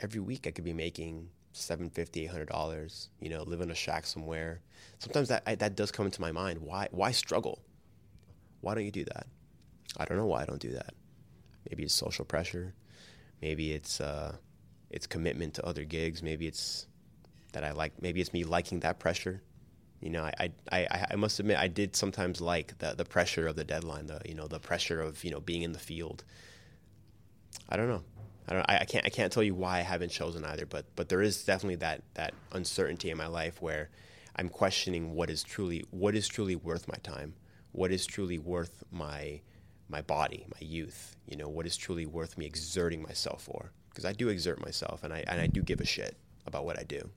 every 0.00 0.20
week 0.20 0.46
I 0.46 0.50
could 0.50 0.64
be 0.64 0.72
making 0.72 1.28
$750, 1.54 2.30
$800, 2.30 3.08
you 3.20 3.28
know, 3.28 3.42
live 3.42 3.60
in 3.60 3.70
a 3.70 3.74
shack 3.74 4.06
somewhere. 4.06 4.60
Sometimes 4.98 5.28
that, 5.28 5.42
I, 5.46 5.54
that 5.56 5.76
does 5.76 5.90
come 5.90 6.06
into 6.06 6.20
my 6.20 6.32
mind. 6.32 6.58
Why, 6.58 6.88
why 6.90 7.10
struggle? 7.10 7.60
Why 8.60 8.74
don't 8.74 8.84
you 8.84 8.92
do 8.92 9.04
that? 9.04 9.26
I 9.96 10.04
don't 10.04 10.16
know 10.16 10.26
why 10.26 10.42
I 10.42 10.44
don't 10.46 10.60
do 10.60 10.72
that. 10.72 10.94
Maybe 11.68 11.82
it's 11.82 11.94
social 11.94 12.24
pressure. 12.24 12.74
Maybe 13.42 13.72
it's, 13.72 14.00
uh, 14.00 14.36
it's 14.90 15.06
commitment 15.06 15.54
to 15.54 15.64
other 15.64 15.84
gigs. 15.84 16.22
Maybe 16.22 16.46
it's 16.46 16.86
that 17.52 17.64
I 17.64 17.72
like. 17.72 18.00
Maybe 18.02 18.20
it's 18.20 18.32
me 18.32 18.44
liking 18.44 18.80
that 18.80 18.98
pressure. 18.98 19.42
You 20.00 20.10
know, 20.10 20.24
I, 20.24 20.50
I, 20.72 21.06
I 21.10 21.16
must 21.16 21.38
admit 21.40 21.58
I 21.58 21.68
did 21.68 21.94
sometimes 21.94 22.40
like 22.40 22.78
the 22.78 22.94
the 22.94 23.04
pressure 23.04 23.46
of 23.46 23.56
the 23.56 23.64
deadline. 23.64 24.06
The 24.06 24.20
you 24.24 24.34
know 24.34 24.48
the 24.48 24.58
pressure 24.58 25.00
of 25.00 25.22
you 25.24 25.30
know 25.30 25.40
being 25.40 25.62
in 25.62 25.72
the 25.72 25.78
field. 25.78 26.24
I 27.68 27.76
don't 27.76 27.88
know. 27.88 28.02
I 28.48 28.54
don't. 28.54 28.66
I, 28.68 28.78
I 28.78 28.84
can't. 28.84 29.06
I 29.06 29.10
can't 29.10 29.32
tell 29.32 29.42
you 29.42 29.54
why 29.54 29.78
I 29.78 29.82
haven't 29.82 30.10
chosen 30.10 30.44
either. 30.44 30.66
But 30.66 30.86
but 30.96 31.08
there 31.08 31.22
is 31.22 31.44
definitely 31.44 31.76
that 31.76 32.02
that 32.14 32.34
uncertainty 32.52 33.10
in 33.10 33.18
my 33.18 33.26
life 33.26 33.62
where 33.62 33.90
I'm 34.36 34.48
questioning 34.48 35.14
what 35.14 35.30
is 35.30 35.42
truly 35.42 35.84
what 35.90 36.14
is 36.14 36.26
truly 36.26 36.56
worth 36.56 36.88
my 36.88 36.98
time. 37.02 37.34
What 37.72 37.92
is 37.92 38.06
truly 38.06 38.38
worth 38.38 38.82
my 38.90 39.40
my 39.88 40.00
body, 40.00 40.46
my 40.48 40.66
youth. 40.66 41.16
You 41.26 41.36
know, 41.36 41.48
what 41.48 41.66
is 41.66 41.76
truly 41.76 42.06
worth 42.06 42.38
me 42.38 42.46
exerting 42.46 43.02
myself 43.02 43.42
for 43.42 43.70
because 43.90 44.04
I 44.04 44.12
do 44.12 44.28
exert 44.28 44.60
myself 44.60 45.04
and 45.04 45.12
I 45.12 45.24
and 45.26 45.40
I 45.40 45.46
do 45.46 45.62
give 45.62 45.80
a 45.80 45.86
shit 45.86 46.16
about 46.46 46.64
what 46.64 46.78
I 46.78 46.84
do. 46.84 47.10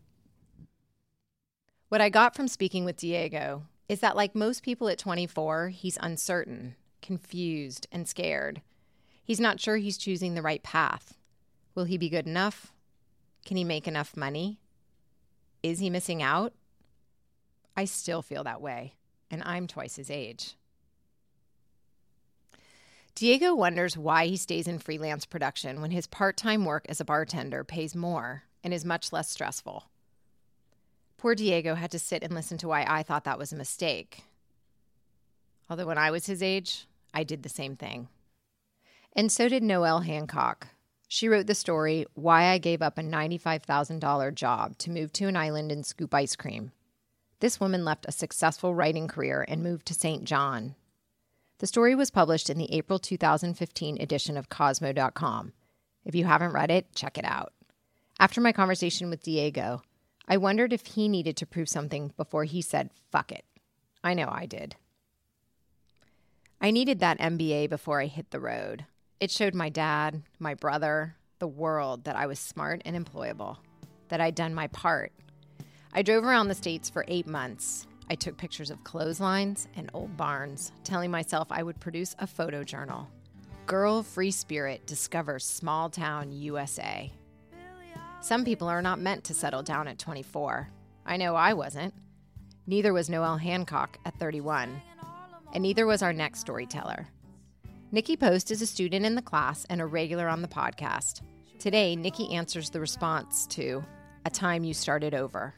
What 1.90 2.02
I 2.02 2.10
got 2.10 2.36
from 2.36 2.48
speaking 2.48 2.86
with 2.86 2.98
Diego 2.98 3.64
is 3.88 4.00
that 4.00 4.16
like 4.16 4.36
most 4.36 4.64
people 4.64 4.90
at 4.90 4.98
24, 4.98 5.70
he's 5.70 5.98
uncertain, 6.02 6.76
confused, 7.02 7.88
and 7.92 8.08
scared. 8.08 8.62
He's 9.24 9.40
not 9.40 9.60
sure 9.60 9.78
he's 9.78 9.98
choosing 9.98 10.34
the 10.34 10.42
right 10.42 10.64
path. 10.64 11.18
Will 11.76 11.86
he 11.86 11.98
be 11.98 12.10
good 12.10 12.28
enough? 12.28 12.74
Can 13.46 13.58
he 13.58 13.64
make 13.64 13.88
enough 13.88 14.18
money? 14.18 14.60
Is 15.62 15.80
he 15.80 15.90
missing 15.90 16.22
out? 16.22 16.54
I 17.76 17.86
still 17.86 18.22
feel 18.22 18.44
that 18.44 18.62
way, 18.62 18.96
and 19.32 19.42
I'm 19.46 19.68
twice 19.68 19.96
his 19.96 20.12
age. 20.12 20.56
Diego 23.16 23.54
wonders 23.54 23.96
why 23.96 24.26
he 24.26 24.38
stays 24.38 24.68
in 24.68 24.80
freelance 24.80 25.26
production 25.26 25.82
when 25.82 25.92
his 25.92 26.08
part 26.08 26.36
time 26.36 26.66
work 26.66 26.86
as 26.90 27.00
a 27.00 27.06
bartender 27.06 27.64
pays 27.64 27.96
more 27.96 28.44
and 28.64 28.74
is 28.74 28.84
much 28.84 29.14
less 29.14 29.30
stressful. 29.30 29.86
Poor 31.18 31.36
Diego 31.36 31.76
had 31.76 31.92
to 31.92 32.00
sit 32.00 32.24
and 32.24 32.34
listen 32.34 32.58
to 32.58 32.68
why 32.68 32.86
I 32.88 33.04
thought 33.04 33.24
that 33.26 33.38
was 33.38 33.54
a 33.54 33.56
mistake. 33.56 34.24
Although 35.70 35.86
when 35.86 35.98
I 35.98 36.12
was 36.12 36.26
his 36.26 36.42
age, 36.42 36.88
I 37.14 37.24
did 37.24 37.44
the 37.44 37.50
same 37.50 37.76
thing. 37.76 38.08
And 39.16 39.32
so 39.32 39.48
did 39.48 39.62
Noelle 39.62 40.02
Hancock. 40.02 40.70
She 41.08 41.30
wrote 41.30 41.46
the 41.46 41.54
story 41.54 42.08
Why 42.16 42.46
I 42.46 42.58
Gave 42.58 42.82
Up 42.82 42.98
a 42.98 43.02
$95,000 43.02 44.34
Job 44.34 44.78
to 44.80 44.90
Move 44.90 45.14
to 45.14 45.28
an 45.28 45.38
Island 45.38 45.72
and 45.72 45.86
Scoop 45.86 46.14
Ice 46.16 46.36
Cream. 46.36 46.72
This 47.40 47.60
woman 47.60 47.86
left 47.86 48.08
a 48.08 48.12
successful 48.12 48.74
writing 48.74 49.08
career 49.08 49.46
and 49.48 49.62
moved 49.62 49.86
to 49.88 49.94
St. 49.94 50.24
John, 50.24 50.74
The 51.64 51.68
story 51.68 51.96
was 51.96 52.12
published 52.12 52.50
in 52.50 52.58
the 52.58 52.74
April 52.74 53.00
2015 53.00 54.02
edition 54.02 54.36
of 54.36 54.50
Cosmo.com. 54.50 55.54
If 56.04 56.14
you 56.14 56.26
haven't 56.26 56.52
read 56.52 56.70
it, 56.70 56.94
check 56.94 57.18
it 57.18 57.24
out. 57.24 57.54
After 58.20 58.42
my 58.42 58.52
conversation 58.52 59.10
with 59.10 59.24
Diego, 59.24 59.82
I 60.28 60.36
wondered 60.36 60.74
if 60.74 60.86
he 60.86 61.08
needed 61.08 61.38
to 61.38 61.46
prove 61.46 61.70
something 61.70 62.12
before 62.18 62.44
he 62.44 62.62
said, 62.62 62.90
fuck 63.14 63.32
it. 63.32 63.46
I 64.04 64.14
know 64.14 64.28
I 64.30 64.46
did. 64.46 64.76
I 66.60 66.72
needed 66.72 67.00
that 67.00 67.20
MBA 67.20 67.70
before 67.70 68.02
I 68.02 68.08
hit 68.08 68.32
the 68.32 68.42
road. 68.42 68.86
It 69.22 69.32
showed 69.32 69.56
my 69.56 69.70
dad, 69.70 70.22
my 70.40 70.56
brother, 70.56 71.16
the 71.40 71.48
world 71.48 72.04
that 72.04 72.18
I 72.18 72.26
was 72.26 72.40
smart 72.40 72.82
and 72.84 72.94
employable, 72.94 73.56
that 74.10 74.20
I'd 74.20 74.36
done 74.36 74.54
my 74.54 74.68
part. 74.68 75.14
I 75.94 76.02
drove 76.02 76.26
around 76.26 76.50
the 76.50 76.56
States 76.56 76.90
for 76.90 77.06
eight 77.08 77.26
months. 77.26 77.88
I 78.10 78.16
took 78.16 78.38
pictures 78.38 78.70
of 78.70 78.84
clotheslines 78.84 79.68
and 79.76 79.90
old 79.94 80.16
barns, 80.18 80.72
telling 80.84 81.12
myself 81.12 81.48
I 81.52 81.64
would 81.64 81.80
produce 81.80 82.16
a 82.20 82.28
photo 82.28 82.64
journal. 82.64 83.08
Girl 83.66 84.04
Free 84.04 84.32
Spirit 84.32 84.86
discovers 84.86 85.46
small 85.46 85.90
town 85.90 86.32
USA. 86.32 87.12
Some 88.22 88.46
people 88.46 88.68
are 88.68 88.82
not 88.82 89.00
meant 89.00 89.24
to 89.26 89.34
settle 89.34 89.64
down 89.64 89.88
at 89.88 90.00
24. 90.00 90.70
I 91.06 91.18
know 91.18 91.36
I 91.36 91.54
wasn't. 91.54 91.94
Neither 92.68 92.94
was 92.94 93.10
Noelle 93.10 93.38
Hancock 93.38 93.98
at 94.06 94.18
31. 94.20 94.82
And 95.54 95.62
neither 95.62 95.86
was 95.86 96.02
our 96.02 96.14
next 96.14 96.40
storyteller. 96.40 97.08
Nicki 97.92 98.16
Post 98.18 98.50
is 98.50 98.62
a 98.62 98.66
student 98.66 99.06
in 99.06 99.16
the 99.16 99.22
class 99.22 99.66
and 99.70 99.80
a 99.80 99.86
regular 99.86 100.28
on 100.28 100.42
the 100.42 100.48
podcast. 100.48 101.22
Today, 101.60 101.96
Nicki 101.96 102.34
answers 102.34 102.70
the 102.70 102.80
response 102.80 103.46
to 103.48 103.84
A 104.26 104.30
Time 104.30 104.64
You 104.64 104.74
Started 104.74 105.14
Over. 105.14 105.54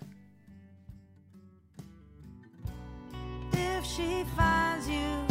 She 3.95 4.25
finds 4.35 4.89
you, 4.89 5.25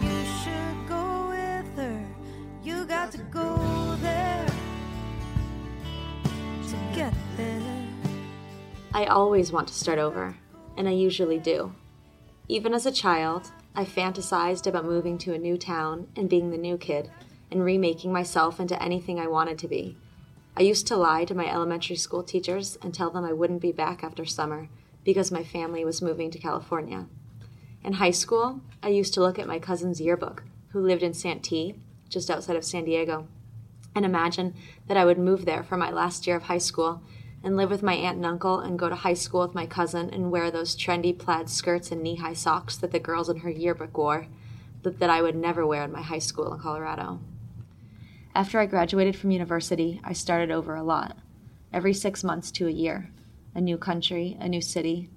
you 0.00 0.24
should 0.42 0.88
go 0.88 1.28
with 1.28 1.76
her. 1.76 2.02
You 2.62 2.86
got 2.86 3.12
to 3.12 3.18
go 3.18 3.96
there 4.00 4.46
to 6.68 6.76
get 6.94 7.12
there. 7.36 7.60
I 8.94 9.04
always 9.04 9.52
want 9.52 9.68
to 9.68 9.74
start 9.74 9.98
over, 9.98 10.34
and 10.78 10.88
I 10.88 10.92
usually 10.92 11.38
do. 11.38 11.74
Even 12.48 12.72
as 12.72 12.86
a 12.86 12.92
child, 12.92 13.50
I 13.74 13.84
fantasized 13.84 14.66
about 14.66 14.86
moving 14.86 15.18
to 15.18 15.34
a 15.34 15.38
new 15.38 15.58
town 15.58 16.08
and 16.16 16.30
being 16.30 16.50
the 16.50 16.56
new 16.56 16.78
kid 16.78 17.10
and 17.50 17.62
remaking 17.62 18.12
myself 18.12 18.60
into 18.60 18.82
anything 18.82 19.20
I 19.20 19.26
wanted 19.26 19.58
to 19.58 19.68
be. 19.68 19.98
I 20.56 20.62
used 20.62 20.86
to 20.86 20.96
lie 20.96 21.26
to 21.26 21.34
my 21.34 21.50
elementary 21.50 21.96
school 21.96 22.22
teachers 22.22 22.78
and 22.80 22.94
tell 22.94 23.10
them 23.10 23.24
I 23.24 23.34
wouldn't 23.34 23.60
be 23.60 23.72
back 23.72 24.02
after 24.02 24.24
summer 24.24 24.68
because 25.04 25.30
my 25.30 25.44
family 25.44 25.84
was 25.84 26.00
moving 26.00 26.30
to 26.30 26.38
California. 26.38 27.08
In 27.84 27.92
high 27.94 28.12
school, 28.12 28.62
I 28.82 28.88
used 28.88 29.12
to 29.12 29.20
look 29.20 29.38
at 29.38 29.46
my 29.46 29.58
cousin's 29.58 30.00
yearbook, 30.00 30.42
who 30.68 30.80
lived 30.80 31.02
in 31.02 31.12
Santee, 31.12 31.74
just 32.08 32.30
outside 32.30 32.56
of 32.56 32.64
San 32.64 32.86
Diego, 32.86 33.28
and 33.94 34.06
imagine 34.06 34.54
that 34.88 34.96
I 34.96 35.04
would 35.04 35.18
move 35.18 35.44
there 35.44 35.62
for 35.62 35.76
my 35.76 35.90
last 35.90 36.26
year 36.26 36.36
of 36.36 36.44
high 36.44 36.58
school 36.58 37.02
and 37.42 37.58
live 37.58 37.68
with 37.68 37.82
my 37.82 37.92
aunt 37.92 38.16
and 38.16 38.24
uncle 38.24 38.58
and 38.58 38.78
go 38.78 38.88
to 38.88 38.94
high 38.94 39.12
school 39.12 39.42
with 39.42 39.54
my 39.54 39.66
cousin 39.66 40.08
and 40.08 40.30
wear 40.30 40.50
those 40.50 40.74
trendy 40.74 41.16
plaid 41.16 41.50
skirts 41.50 41.92
and 41.92 42.02
knee 42.02 42.16
high 42.16 42.32
socks 42.32 42.74
that 42.78 42.90
the 42.90 42.98
girls 42.98 43.28
in 43.28 43.40
her 43.40 43.50
yearbook 43.50 43.98
wore, 43.98 44.28
but 44.82 44.98
that 44.98 45.10
I 45.10 45.20
would 45.20 45.36
never 45.36 45.66
wear 45.66 45.84
in 45.84 45.92
my 45.92 46.00
high 46.00 46.20
school 46.20 46.54
in 46.54 46.60
Colorado. 46.60 47.20
After 48.34 48.58
I 48.58 48.64
graduated 48.64 49.14
from 49.14 49.30
university, 49.30 50.00
I 50.02 50.14
started 50.14 50.50
over 50.50 50.74
a 50.74 50.82
lot. 50.82 51.18
Every 51.70 51.92
six 51.92 52.24
months 52.24 52.50
to 52.52 52.66
a 52.66 52.70
year. 52.70 53.10
A 53.54 53.60
new 53.60 53.76
country, 53.76 54.38
a 54.40 54.48
new 54.48 54.62
city. 54.62 55.10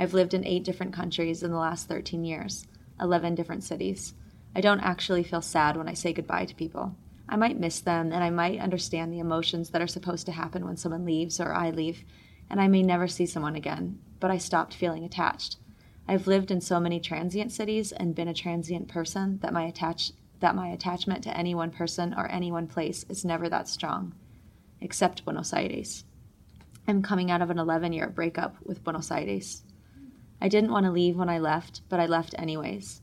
I've 0.00 0.14
lived 0.14 0.32
in 0.32 0.46
eight 0.46 0.64
different 0.64 0.94
countries 0.94 1.42
in 1.42 1.50
the 1.50 1.58
last 1.58 1.86
13 1.86 2.24
years, 2.24 2.66
11 2.98 3.34
different 3.34 3.62
cities. 3.62 4.14
I 4.56 4.62
don't 4.62 4.80
actually 4.80 5.22
feel 5.22 5.42
sad 5.42 5.76
when 5.76 5.90
I 5.90 5.92
say 5.92 6.14
goodbye 6.14 6.46
to 6.46 6.54
people. 6.54 6.96
I 7.28 7.36
might 7.36 7.60
miss 7.60 7.80
them 7.80 8.10
and 8.10 8.24
I 8.24 8.30
might 8.30 8.60
understand 8.60 9.12
the 9.12 9.18
emotions 9.18 9.68
that 9.70 9.82
are 9.82 9.86
supposed 9.86 10.24
to 10.24 10.32
happen 10.32 10.64
when 10.64 10.78
someone 10.78 11.04
leaves 11.04 11.38
or 11.38 11.52
I 11.52 11.68
leave, 11.68 12.02
and 12.48 12.62
I 12.62 12.66
may 12.66 12.82
never 12.82 13.06
see 13.06 13.26
someone 13.26 13.54
again, 13.54 13.98
but 14.20 14.30
I 14.30 14.38
stopped 14.38 14.72
feeling 14.72 15.04
attached. 15.04 15.58
I've 16.08 16.26
lived 16.26 16.50
in 16.50 16.62
so 16.62 16.80
many 16.80 16.98
transient 16.98 17.52
cities 17.52 17.92
and 17.92 18.14
been 18.14 18.26
a 18.26 18.32
transient 18.32 18.88
person 18.88 19.38
that 19.42 19.52
my 19.52 19.64
attach 19.64 20.12
that 20.40 20.56
my 20.56 20.68
attachment 20.68 21.22
to 21.24 21.36
any 21.36 21.54
one 21.54 21.70
person 21.70 22.14
or 22.14 22.26
any 22.30 22.50
one 22.50 22.66
place 22.66 23.04
is 23.10 23.22
never 23.22 23.50
that 23.50 23.68
strong, 23.68 24.14
except 24.80 25.26
Buenos 25.26 25.52
Aires. 25.52 26.04
I'm 26.88 27.02
coming 27.02 27.30
out 27.30 27.42
of 27.42 27.50
an 27.50 27.58
11 27.58 27.92
year 27.92 28.08
breakup 28.08 28.56
with 28.64 28.82
Buenos 28.82 29.10
Aires. 29.10 29.62
I 30.40 30.48
didn't 30.48 30.72
want 30.72 30.86
to 30.86 30.92
leave 30.92 31.16
when 31.16 31.28
I 31.28 31.38
left, 31.38 31.82
but 31.88 32.00
I 32.00 32.06
left 32.06 32.34
anyways. 32.38 33.02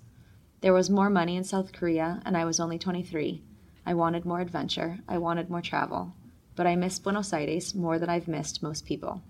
There 0.62 0.74
was 0.74 0.90
more 0.90 1.10
money 1.10 1.36
in 1.36 1.44
South 1.44 1.72
Korea, 1.72 2.22
and 2.26 2.36
I 2.36 2.46
was 2.46 2.60
only 2.60 2.80
23. 2.80 3.44
I 3.86 3.94
wanted 3.94 4.26
more 4.26 4.42
adventure, 4.42 5.00
I 5.08 5.18
wanted 5.20 5.50
more 5.50 5.62
travel, 5.62 6.14
but 6.56 6.66
I 6.66 6.76
missed 6.76 7.04
Buenos 7.04 7.32
Aires 7.32 7.76
more 7.76 8.00
than 8.00 8.10
I've 8.10 8.28
missed 8.28 8.64
most 8.64 8.86
people. 8.86 9.22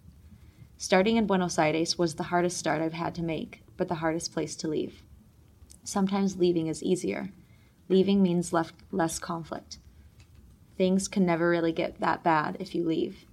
Starting 0.77 1.17
in 1.17 1.27
Buenos 1.27 1.59
Aires 1.59 1.97
was 1.97 2.15
the 2.15 2.23
hardest 2.23 2.57
start 2.57 2.81
I've 2.81 2.93
had 2.93 3.13
to 3.15 3.23
make, 3.23 3.63
but 3.75 3.87
the 3.87 3.95
hardest 3.95 4.31
place 4.31 4.55
to 4.57 4.67
leave. 4.67 5.03
Sometimes 5.83 6.37
leaving 6.37 6.67
is 6.67 6.83
easier. 6.83 7.31
Leaving 7.89 8.23
means 8.23 8.53
left, 8.53 8.75
less 8.91 9.19
conflict. 9.19 9.79
Things 10.77 11.07
can 11.07 11.25
never 11.25 11.49
really 11.49 11.71
get 11.71 11.99
that 11.99 12.23
bad 12.23 12.57
if 12.59 12.73
you 12.73 12.85
leave. 12.85 13.25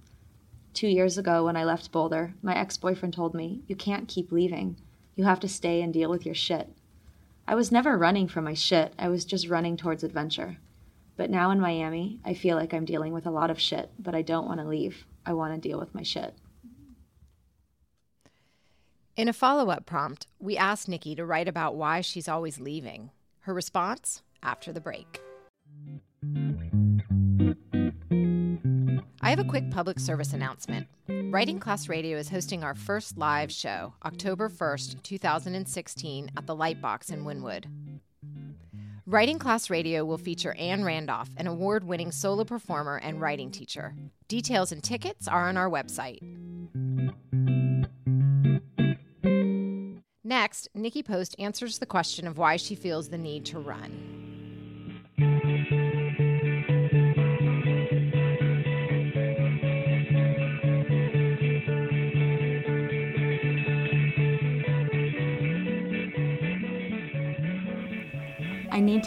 Two 0.75 0.89
years 0.89 1.17
ago, 1.17 1.45
when 1.45 1.55
I 1.55 1.63
left 1.63 1.93
Boulder, 1.93 2.33
my 2.41 2.53
ex 2.53 2.75
boyfriend 2.75 3.13
told 3.13 3.33
me, 3.33 3.61
You 3.65 3.77
can't 3.77 4.09
keep 4.09 4.29
leaving. 4.29 4.75
You 5.15 5.23
have 5.23 5.39
to 5.39 5.47
stay 5.47 5.81
and 5.81 5.93
deal 5.93 6.09
with 6.09 6.25
your 6.25 6.35
shit. 6.35 6.67
I 7.47 7.55
was 7.55 7.71
never 7.71 7.97
running 7.97 8.27
from 8.27 8.43
my 8.43 8.55
shit, 8.55 8.93
I 8.99 9.07
was 9.07 9.23
just 9.23 9.47
running 9.47 9.77
towards 9.77 10.03
adventure. 10.03 10.57
But 11.15 11.29
now 11.29 11.49
in 11.51 11.61
Miami, 11.61 12.19
I 12.25 12.33
feel 12.33 12.57
like 12.57 12.73
I'm 12.73 12.83
dealing 12.83 13.13
with 13.13 13.25
a 13.25 13.31
lot 13.31 13.49
of 13.49 13.57
shit, 13.57 13.89
but 13.97 14.13
I 14.13 14.21
don't 14.21 14.47
want 14.47 14.59
to 14.59 14.67
leave. 14.67 15.05
I 15.25 15.31
want 15.31 15.55
to 15.55 15.65
deal 15.65 15.79
with 15.79 15.95
my 15.95 16.03
shit. 16.03 16.33
In 19.15 19.29
a 19.29 19.33
follow 19.33 19.69
up 19.69 19.85
prompt, 19.85 20.27
we 20.39 20.57
asked 20.57 20.89
Nicki 20.89 21.15
to 21.15 21.25
write 21.25 21.47
about 21.47 21.77
why 21.77 22.01
she's 22.01 22.27
always 22.27 22.59
leaving. 22.59 23.11
Her 23.41 23.53
response 23.53 24.23
after 24.43 24.73
the 24.73 24.81
break. 24.81 25.21
Have 29.35 29.45
a 29.45 29.49
quick 29.49 29.69
public 29.69 29.99
service 29.99 30.31
announcement. 30.31 30.87
Writing 31.09 31.59
Class 31.59 31.89
Radio 31.89 32.17
is 32.17 32.29
hosting 32.29 32.63
our 32.63 32.73
first 32.73 33.17
live 33.17 33.51
show, 33.51 33.93
October 34.05 34.47
1st, 34.47 35.03
2016, 35.03 36.31
at 36.37 36.47
the 36.47 36.55
Lightbox 36.55 37.11
in 37.11 37.25
Wynwood. 37.25 37.65
Writing 39.05 39.37
Class 39.37 39.69
Radio 39.69 40.05
will 40.05 40.17
feature 40.17 40.55
Anne 40.57 40.85
Randolph, 40.85 41.31
an 41.35 41.47
award 41.47 41.83
winning 41.83 42.13
solo 42.13 42.45
performer 42.45 42.95
and 43.03 43.19
writing 43.19 43.51
teacher. 43.51 43.93
Details 44.29 44.71
and 44.71 44.81
tickets 44.81 45.27
are 45.27 45.49
on 45.49 45.57
our 45.57 45.69
website. 45.69 46.19
Next, 50.23 50.69
Nicki 50.73 51.03
Post 51.03 51.35
answers 51.39 51.79
the 51.79 51.85
question 51.85 52.25
of 52.25 52.37
why 52.37 52.55
she 52.55 52.73
feels 52.73 53.09
the 53.09 53.17
need 53.17 53.43
to 53.47 53.59
run. 53.59 54.14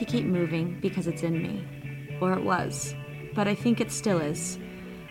Keep 0.08 0.24
moving 0.24 0.80
because 0.80 1.06
it's 1.06 1.22
in 1.22 1.42
me. 1.42 2.18
Or 2.20 2.32
it 2.32 2.42
was. 2.42 2.94
But 3.34 3.46
I 3.46 3.54
think 3.54 3.80
it 3.80 3.92
still 3.92 4.20
is. 4.20 4.58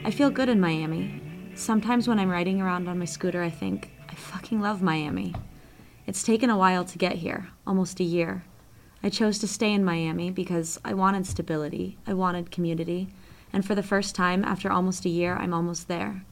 I 0.04 0.12
feel 0.12 0.30
good 0.30 0.50
in 0.50 0.60
Miami. 0.60 1.22
Sometimes 1.56 2.08
when 2.08 2.20
I'm 2.20 2.30
riding 2.30 2.62
around 2.62 2.88
on 2.88 3.00
my 3.00 3.06
scooter, 3.06 3.44
I 3.44 3.50
think, 3.50 3.92
I 4.10 4.16
fucking 4.16 4.60
love 4.60 4.82
Miami. 4.82 5.34
It's 6.06 6.24
taken 6.24 6.50
a 6.50 6.58
while 6.58 6.84
to 6.86 6.98
get 6.98 7.16
here, 7.16 7.50
almost 7.66 8.00
a 8.00 8.04
year. 8.04 8.44
I 9.04 9.10
chose 9.10 9.40
to 9.40 9.48
stay 9.48 9.74
in 9.74 9.86
Miami 9.86 10.32
because 10.32 10.80
I 10.84 10.94
wanted 10.94 11.26
stability, 11.26 11.98
I 12.08 12.14
wanted 12.14 12.52
community, 12.52 13.10
and 13.54 13.66
for 13.66 13.76
the 13.76 13.84
first 13.84 14.16
time 14.16 14.44
after 14.44 14.72
almost 14.72 15.06
a 15.06 15.10
year, 15.10 15.36
I'm 15.36 15.54
almost 15.54 15.88
there. 15.88 16.24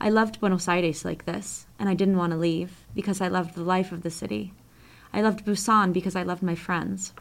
I 0.00 0.10
loved 0.10 0.40
Buenos 0.40 0.68
Aires 0.68 1.04
like 1.04 1.24
this, 1.24 1.66
and 1.78 1.88
I 1.88 1.94
didn't 1.94 2.16
want 2.16 2.32
to 2.32 2.38
leave 2.38 2.84
because 2.94 3.20
I 3.20 3.28
loved 3.28 3.54
the 3.54 3.62
life 3.62 3.92
of 3.92 4.02
the 4.02 4.10
city. 4.10 4.52
I 5.12 5.22
loved 5.22 5.44
Busan 5.44 5.92
because 5.92 6.16
I 6.16 6.22
loved 6.22 6.42
my 6.42 6.54
friends. 6.54 7.12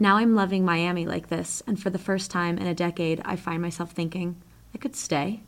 Now 0.00 0.16
I'm 0.16 0.36
loving 0.36 0.64
Miami 0.64 1.06
like 1.06 1.28
this, 1.28 1.60
and 1.66 1.80
for 1.80 1.90
the 1.90 1.98
first 1.98 2.30
time 2.30 2.56
in 2.56 2.68
a 2.68 2.74
decade, 2.74 3.20
I 3.24 3.34
find 3.34 3.60
myself 3.60 3.90
thinking, 3.90 4.40
I 4.72 4.78
could 4.78 4.94
stay. 4.94 5.40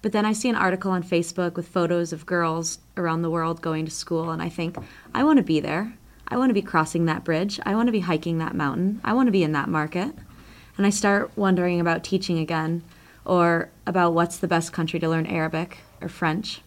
But 0.00 0.12
then 0.12 0.24
I 0.24 0.32
see 0.32 0.48
an 0.48 0.56
article 0.56 0.90
on 0.90 1.02
Facebook 1.02 1.54
with 1.54 1.68
photos 1.68 2.12
of 2.12 2.24
girls 2.24 2.78
around 2.96 3.22
the 3.22 3.30
world 3.30 3.60
going 3.60 3.84
to 3.84 3.90
school, 3.90 4.30
and 4.30 4.40
I 4.40 4.48
think, 4.48 4.76
I 5.14 5.22
want 5.22 5.36
to 5.36 5.42
be 5.42 5.60
there. 5.60 5.94
I 6.28 6.38
want 6.38 6.48
to 6.48 6.54
be 6.54 6.62
crossing 6.62 7.04
that 7.04 7.24
bridge. 7.24 7.60
I 7.66 7.74
want 7.74 7.88
to 7.88 7.92
be 7.92 8.00
hiking 8.00 8.38
that 8.38 8.54
mountain. 8.54 9.02
I 9.04 9.12
want 9.12 9.26
to 9.26 9.32
be 9.32 9.42
in 9.42 9.52
that 9.52 9.68
market. 9.68 10.14
And 10.78 10.86
I 10.86 10.90
start 10.90 11.30
wondering 11.36 11.78
about 11.78 12.02
teaching 12.02 12.38
again, 12.38 12.82
or 13.26 13.68
about 13.86 14.14
what's 14.14 14.38
the 14.38 14.48
best 14.48 14.72
country 14.72 14.98
to 14.98 15.08
learn 15.10 15.26
Arabic 15.26 15.78
or 16.00 16.08
French. 16.08 16.62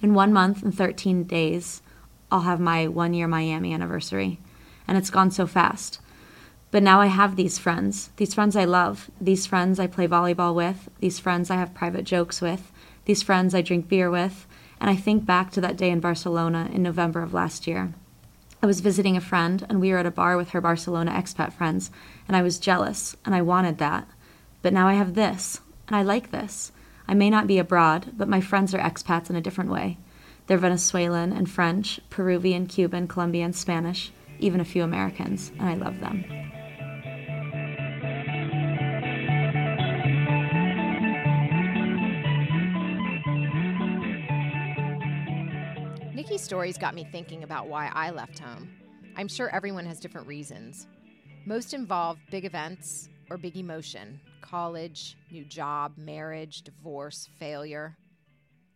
In 0.00 0.14
one 0.14 0.32
month 0.32 0.62
and 0.62 0.74
13 0.74 1.24
days, 1.24 1.82
I'll 2.30 2.40
have 2.42 2.60
my 2.60 2.88
one 2.88 3.12
year 3.12 3.28
Miami 3.28 3.74
anniversary. 3.74 4.38
and 4.86 4.98
it's 4.98 5.10
gone 5.10 5.30
so 5.30 5.46
fast. 5.46 6.00
But 6.74 6.82
now 6.82 7.00
I 7.00 7.06
have 7.06 7.36
these 7.36 7.56
friends, 7.56 8.10
these 8.16 8.34
friends 8.34 8.56
I 8.56 8.64
love, 8.64 9.08
these 9.20 9.46
friends 9.46 9.78
I 9.78 9.86
play 9.86 10.08
volleyball 10.08 10.56
with, 10.56 10.88
these 10.98 11.20
friends 11.20 11.48
I 11.48 11.54
have 11.54 11.72
private 11.72 12.02
jokes 12.02 12.40
with, 12.40 12.72
these 13.04 13.22
friends 13.22 13.54
I 13.54 13.62
drink 13.62 13.86
beer 13.86 14.10
with, 14.10 14.44
and 14.80 14.90
I 14.90 14.96
think 14.96 15.24
back 15.24 15.52
to 15.52 15.60
that 15.60 15.76
day 15.76 15.90
in 15.90 16.00
Barcelona 16.00 16.68
in 16.72 16.82
November 16.82 17.22
of 17.22 17.32
last 17.32 17.68
year. 17.68 17.94
I 18.60 18.66
was 18.66 18.80
visiting 18.80 19.16
a 19.16 19.20
friend, 19.20 19.64
and 19.68 19.80
we 19.80 19.92
were 19.92 19.98
at 19.98 20.06
a 20.06 20.10
bar 20.10 20.36
with 20.36 20.50
her 20.50 20.60
Barcelona 20.60 21.12
expat 21.12 21.52
friends, 21.52 21.92
and 22.26 22.36
I 22.36 22.42
was 22.42 22.58
jealous, 22.58 23.14
and 23.24 23.36
I 23.36 23.40
wanted 23.40 23.78
that. 23.78 24.08
But 24.60 24.72
now 24.72 24.88
I 24.88 24.94
have 24.94 25.14
this, 25.14 25.60
and 25.86 25.94
I 25.94 26.02
like 26.02 26.32
this. 26.32 26.72
I 27.06 27.14
may 27.14 27.30
not 27.30 27.46
be 27.46 27.58
abroad, 27.58 28.14
but 28.16 28.26
my 28.26 28.40
friends 28.40 28.74
are 28.74 28.80
expats 28.80 29.30
in 29.30 29.36
a 29.36 29.40
different 29.40 29.70
way. 29.70 29.96
They're 30.48 30.58
Venezuelan 30.58 31.30
and 31.30 31.48
French, 31.48 32.00
Peruvian, 32.10 32.66
Cuban, 32.66 33.06
Colombian, 33.06 33.52
Spanish, 33.52 34.10
even 34.40 34.58
a 34.58 34.64
few 34.64 34.82
Americans, 34.82 35.52
and 35.60 35.68
I 35.68 35.74
love 35.74 36.00
them. 36.00 36.24
Stories 46.44 46.76
got 46.76 46.94
me 46.94 47.08
thinking 47.10 47.42
about 47.42 47.68
why 47.68 47.90
I 47.94 48.10
left 48.10 48.38
home. 48.38 48.68
I'm 49.16 49.28
sure 49.28 49.48
everyone 49.48 49.86
has 49.86 49.98
different 49.98 50.26
reasons. 50.26 50.86
Most 51.46 51.72
involve 51.72 52.18
big 52.30 52.44
events 52.44 53.08
or 53.30 53.38
big 53.38 53.56
emotion 53.56 54.20
college, 54.42 55.16
new 55.30 55.42
job, 55.42 55.94
marriage, 55.96 56.60
divorce, 56.60 57.30
failure. 57.38 57.96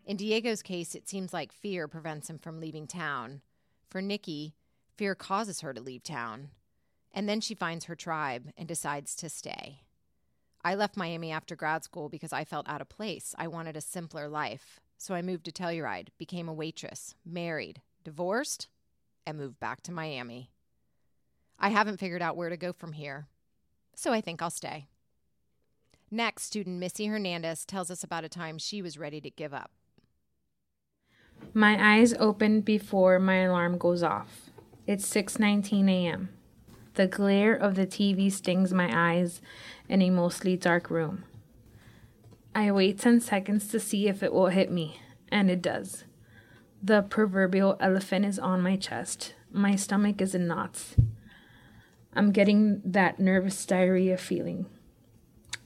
In 0.06 0.16
Diego's 0.16 0.62
case, 0.62 0.94
it 0.94 1.10
seems 1.10 1.34
like 1.34 1.52
fear 1.52 1.86
prevents 1.86 2.30
him 2.30 2.38
from 2.38 2.58
leaving 2.58 2.86
town. 2.86 3.42
For 3.90 4.00
Nicki, 4.00 4.54
fear 4.96 5.14
causes 5.14 5.60
her 5.60 5.74
to 5.74 5.80
leave 5.82 6.02
town. 6.02 6.48
And 7.12 7.28
then 7.28 7.42
she 7.42 7.54
finds 7.54 7.84
her 7.84 7.94
tribe 7.94 8.50
and 8.56 8.66
decides 8.66 9.14
to 9.16 9.28
stay. 9.28 9.82
I 10.64 10.74
left 10.74 10.96
Miami 10.96 11.30
after 11.30 11.54
grad 11.54 11.84
school 11.84 12.08
because 12.08 12.32
I 12.32 12.44
felt 12.44 12.66
out 12.66 12.80
of 12.80 12.88
place. 12.88 13.34
I 13.36 13.46
wanted 13.46 13.76
a 13.76 13.82
simpler 13.82 14.26
life. 14.26 14.80
So 14.98 15.14
I 15.14 15.22
moved 15.22 15.44
to 15.44 15.52
Telluride, 15.52 16.08
became 16.18 16.48
a 16.48 16.52
waitress, 16.52 17.14
married, 17.24 17.80
divorced, 18.02 18.66
and 19.24 19.38
moved 19.38 19.60
back 19.60 19.80
to 19.82 19.92
Miami. 19.92 20.50
I 21.58 21.68
haven't 21.68 22.00
figured 22.00 22.20
out 22.20 22.36
where 22.36 22.48
to 22.48 22.56
go 22.56 22.72
from 22.72 22.92
here, 22.92 23.28
so 23.94 24.12
I 24.12 24.20
think 24.20 24.42
I'll 24.42 24.50
stay. 24.50 24.88
Next, 26.10 26.44
student 26.44 26.78
Missy 26.78 27.06
Hernandez 27.06 27.64
tells 27.64 27.90
us 27.90 28.02
about 28.02 28.24
a 28.24 28.28
time 28.28 28.58
she 28.58 28.82
was 28.82 28.98
ready 28.98 29.20
to 29.20 29.30
give 29.30 29.54
up. 29.54 29.70
My 31.54 31.96
eyes 31.96 32.14
open 32.14 32.62
before 32.62 33.18
my 33.18 33.42
alarm 33.42 33.78
goes 33.78 34.02
off. 34.02 34.50
It's 34.86 35.06
6:19 35.06 35.88
a.m. 35.88 36.30
The 36.94 37.06
glare 37.06 37.54
of 37.54 37.76
the 37.76 37.86
TV 37.86 38.30
stings 38.32 38.72
my 38.72 38.90
eyes 38.92 39.40
in 39.88 40.02
a 40.02 40.10
mostly 40.10 40.56
dark 40.56 40.90
room. 40.90 41.24
I 42.54 42.70
wait 42.72 42.98
10 42.98 43.20
seconds 43.20 43.68
to 43.68 43.80
see 43.80 44.08
if 44.08 44.22
it 44.22 44.32
will 44.32 44.48
hit 44.48 44.70
me, 44.70 45.00
and 45.30 45.50
it 45.50 45.62
does. 45.62 46.04
The 46.82 47.02
proverbial 47.02 47.76
elephant 47.80 48.24
is 48.24 48.38
on 48.38 48.62
my 48.62 48.76
chest. 48.76 49.34
My 49.52 49.76
stomach 49.76 50.20
is 50.20 50.34
in 50.34 50.46
knots. 50.46 50.96
I'm 52.14 52.32
getting 52.32 52.80
that 52.84 53.20
nervous 53.20 53.64
diarrhea 53.64 54.16
feeling. 54.16 54.66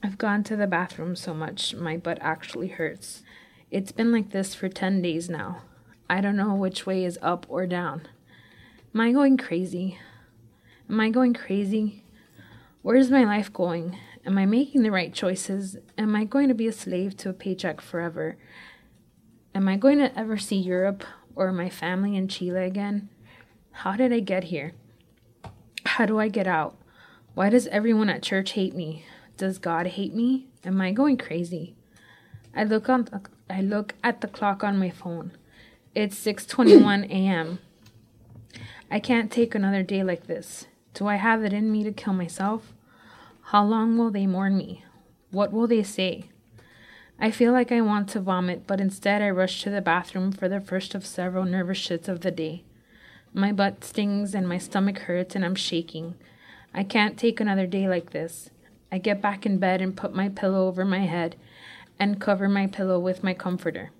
I've 0.03 0.17
gone 0.17 0.43
to 0.45 0.55
the 0.55 0.67
bathroom 0.67 1.15
so 1.15 1.33
much, 1.33 1.73
my 1.73 1.97
butt 1.97 2.17
actually 2.21 2.67
hurts. 2.67 3.23
It's 3.71 3.91
been 3.91 4.11
like 4.11 4.31
this 4.31 4.53
for 4.53 4.69
10 4.69 5.01
days 5.01 5.29
now. 5.29 5.61
I 6.09 6.21
don't 6.21 6.35
know 6.35 6.53
which 6.53 6.85
way 6.85 7.05
is 7.05 7.17
up 7.21 7.45
or 7.49 7.65
down. 7.65 8.07
Am 8.93 9.01
I 9.01 9.11
going 9.11 9.37
crazy? 9.37 9.97
Am 10.89 10.99
I 10.99 11.09
going 11.09 11.33
crazy? 11.33 12.03
Where's 12.81 13.09
my 13.09 13.23
life 13.23 13.51
going? 13.51 13.97
Am 14.25 14.37
I 14.37 14.45
making 14.45 14.83
the 14.83 14.91
right 14.91 15.13
choices? 15.13 15.77
Am 15.97 16.15
I 16.15 16.23
going 16.23 16.47
to 16.47 16.53
be 16.53 16.67
a 16.67 16.71
slave 16.71 17.17
to 17.17 17.29
a 17.29 17.33
paycheck 17.33 17.81
forever? 17.81 18.37
Am 19.53 19.67
I 19.67 19.75
going 19.75 19.97
to 19.99 20.17
ever 20.17 20.37
see 20.37 20.55
Europe 20.55 21.03
or 21.35 21.51
my 21.51 21.69
family 21.69 22.15
in 22.15 22.29
Chile 22.29 22.63
again? 22.63 23.09
How 23.71 23.97
did 23.97 24.13
I 24.13 24.21
get 24.21 24.45
here? 24.45 24.73
How 25.85 26.05
do 26.05 26.19
I 26.19 26.29
get 26.29 26.47
out? 26.47 26.77
Why 27.33 27.49
does 27.49 27.67
everyone 27.67 28.09
at 28.09 28.23
church 28.23 28.51
hate 28.51 28.75
me? 28.75 29.05
Does 29.35 29.57
God 29.57 29.87
hate 29.87 30.13
me? 30.13 30.47
Am 30.63 30.79
I 30.79 30.91
going 30.91 31.17
crazy? 31.17 31.75
I 32.55 32.63
look 32.63 32.87
on 32.87 33.05
the, 33.05 33.21
I 33.49 33.61
look 33.61 33.95
at 34.03 34.21
the 34.21 34.27
clock 34.27 34.63
on 34.63 34.79
my 34.79 34.89
phone. 34.89 35.31
It's 35.93 36.15
6:21 36.23 37.05
a.m. 37.09 37.59
I 38.89 38.99
can't 38.99 39.31
take 39.31 39.53
another 39.53 39.83
day 39.83 40.03
like 40.03 40.27
this. 40.27 40.67
Do 40.93 41.07
I 41.07 41.15
have 41.15 41.43
it 41.43 41.51
in 41.51 41.71
me 41.71 41.83
to 41.83 41.91
kill 41.91 42.13
myself? 42.13 42.73
How 43.53 43.63
long 43.63 43.99
will 43.99 44.09
they 44.09 44.25
mourn 44.25 44.57
me? 44.57 44.83
What 45.29 45.53
will 45.53 45.67
they 45.67 45.83
say? 45.83 46.23
I 47.19 47.29
feel 47.29 47.51
like 47.51 47.71
I 47.71 47.81
want 47.81 48.09
to 48.09 48.19
vomit, 48.19 48.65
but 48.65 48.81
instead 48.81 49.21
I 49.21 49.29
rush 49.29 49.61
to 49.61 49.69
the 49.69 49.79
bathroom 49.79 50.31
for 50.31 50.49
the 50.49 50.59
first 50.59 50.95
of 50.95 51.05
several 51.05 51.45
nervous 51.45 51.77
shits 51.77 52.07
of 52.07 52.21
the 52.21 52.31
day. 52.31 52.63
My 53.31 53.51
butt 53.51 53.83
stings 53.83 54.33
and 54.33 54.49
my 54.49 54.57
stomach 54.57 54.97
hurts 55.01 55.35
and 55.35 55.45
I'm 55.45 55.53
shaking. 55.53 56.15
I 56.73 56.83
can't 56.83 57.15
take 57.15 57.39
another 57.39 57.67
day 57.67 57.87
like 57.87 58.09
this. 58.09 58.49
I 58.91 58.97
get 58.97 59.21
back 59.21 59.45
in 59.45 59.59
bed 59.59 59.83
and 59.83 59.95
put 59.95 60.15
my 60.15 60.29
pillow 60.29 60.67
over 60.67 60.83
my 60.83 61.05
head 61.05 61.35
and 61.99 62.19
cover 62.19 62.49
my 62.49 62.65
pillow 62.65 62.99
with 62.99 63.23
my 63.23 63.35
comforter. 63.35 63.91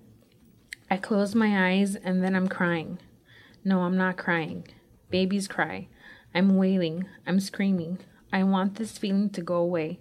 I 0.90 0.96
close 0.96 1.36
my 1.36 1.70
eyes 1.70 1.94
and 1.94 2.24
then 2.24 2.34
I'm 2.34 2.48
crying. 2.48 2.98
No, 3.64 3.82
I'm 3.82 3.96
not 3.96 4.16
crying. 4.16 4.66
Babies 5.10 5.46
cry. 5.46 5.86
I'm 6.34 6.56
wailing. 6.56 7.06
I'm 7.24 7.38
screaming. 7.38 8.00
I 8.34 8.42
want 8.42 8.74
this 8.74 8.98
feeling 8.98 9.30
to 9.30 9.40
go 9.42 9.54
away. 9.54 10.00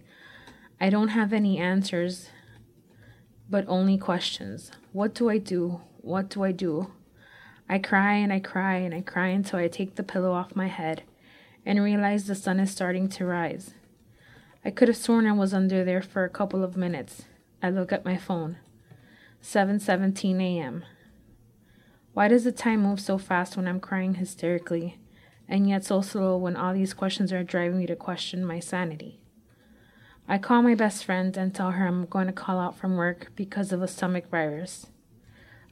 I 0.82 0.90
don't 0.90 1.10
have 1.10 1.34
any 1.34 1.60
answers, 1.60 2.30
but 3.48 3.64
only 3.68 3.96
questions. 3.96 4.72
What 4.92 5.14
do 5.14 5.30
I 5.30 5.38
do? 5.38 5.82
What 6.02 6.30
do 6.30 6.44
I 6.44 6.52
do? 6.52 6.92
I 7.70 7.78
cry 7.78 8.14
and 8.14 8.34
I 8.34 8.40
cry 8.40 8.78
and 8.78 8.92
I 8.92 9.02
cry 9.02 9.28
until 9.28 9.60
I 9.60 9.68
take 9.68 9.94
the 9.94 10.02
pillow 10.02 10.32
off 10.32 10.56
my 10.56 10.66
head 10.66 11.04
and 11.64 11.84
realize 11.84 12.26
the 12.26 12.34
sun 12.34 12.60
is 12.60 12.72
starting 12.72 13.08
to 13.10 13.24
rise. 13.24 13.76
I 14.66 14.72
could 14.72 14.88
have 14.88 14.98
sworn 14.98 15.28
I 15.28 15.34
was 15.34 15.54
under 15.54 15.84
there 15.84 16.02
for 16.02 16.24
a 16.24 16.30
couple 16.30 16.64
of 16.64 16.76
minutes. 16.76 17.26
I 17.62 17.70
look 17.70 17.92
at 17.92 18.04
my 18.04 18.18
phone. 18.18 18.58
7:17 19.44 20.42
a.m. 20.42 20.84
Why 22.14 22.30
does 22.30 22.46
the 22.46 22.52
time 22.52 22.82
move 22.82 23.00
so 23.00 23.20
fast 23.20 23.56
when 23.56 23.68
I'm 23.68 23.80
crying 23.80 24.16
hysterically? 24.16 24.98
And 25.54 25.70
yet 25.70 25.86
so 25.86 26.02
slow 26.02 26.36
when 26.36 26.56
all 26.56 26.74
these 26.74 26.96
questions 26.96 27.32
are 27.32 27.44
driving 27.44 27.78
me 27.78 27.86
to 27.86 27.96
question 27.96 28.44
my 28.44 28.60
sanity. 28.60 29.20
I 30.28 30.40
call 30.40 30.64
my 30.64 30.74
best 30.74 31.06
friend 31.06 31.38
and 31.38 31.54
tell 31.54 31.70
her 31.70 31.86
I'm 31.86 32.08
going 32.08 32.26
to 32.26 32.34
call 32.34 32.58
out 32.60 32.76
from 32.76 32.96
work 32.96 33.32
because 33.36 33.72
of 33.72 33.84
a 33.84 33.88
stomach 33.88 34.28
virus. 34.32 34.88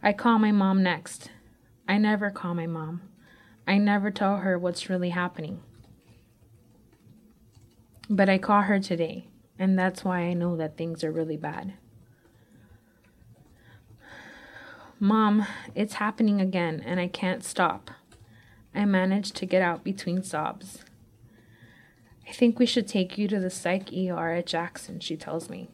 I 0.03 0.13
call 0.13 0.37
my 0.37 0.51
mom 0.51 0.83
next. 0.83 1.31
I 1.87 1.97
never 1.97 2.29
call 2.29 2.53
my 2.53 2.67
mom. 2.67 3.01
I 3.65 3.79
never 3.79 4.11
tell 4.11 4.37
her 4.37 4.59
what's 4.59 4.87
really 4.87 5.09
happening. 5.09 5.61
But 8.07 8.29
I 8.29 8.37
call 8.37 8.61
her 8.61 8.79
today, 8.79 9.29
and 9.57 9.79
that's 9.79 10.05
why 10.05 10.19
I 10.19 10.33
know 10.33 10.55
that 10.57 10.77
things 10.77 11.03
are 11.03 11.11
really 11.11 11.37
bad. 11.37 11.73
Mom, 14.99 15.47
it's 15.73 15.95
happening 15.95 16.39
again, 16.39 16.83
and 16.85 16.99
I 16.99 17.07
can't 17.07 17.43
stop. 17.43 17.89
I 18.73 18.85
managed 18.85 19.35
to 19.37 19.45
get 19.45 19.61
out 19.61 19.83
between 19.83 20.23
sobs. 20.23 20.83
I 22.27 22.31
think 22.31 22.57
we 22.57 22.65
should 22.65 22.87
take 22.87 23.17
you 23.17 23.27
to 23.27 23.39
the 23.39 23.49
psych 23.49 23.91
ER 23.91 24.31
at 24.31 24.45
Jackson, 24.45 24.99
she 24.99 25.17
tells 25.17 25.49
me. 25.49 25.69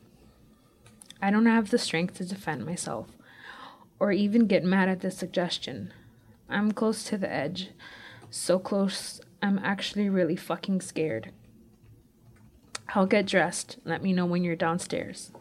I 1.21 1.31
don't 1.31 1.45
have 1.45 1.69
the 1.69 1.77
strength 1.77 2.15
to 2.15 2.25
defend 2.25 2.65
myself 2.65 3.07
or 3.99 4.12
even 4.12 4.47
get 4.47 4.63
mad 4.63 4.89
at 4.89 5.01
the 5.01 5.12
suggestion. 5.12 5.93
I'm 6.49 6.71
close 6.71 7.03
to 7.05 7.17
the 7.17 7.31
edge. 7.31 7.69
So 8.29 8.60
close, 8.60 9.21
I'm 9.41 9.60
actually 9.60 10.10
really 10.10 10.36
fucking 10.36 10.81
scared. 10.81 11.31
I'll 12.89 13.05
get 13.05 13.25
dressed. 13.25 13.77
Let 13.83 14.01
me 14.01 14.13
know 14.13 14.25
when 14.25 14.43
you're 14.43 14.55
downstairs. 14.55 15.31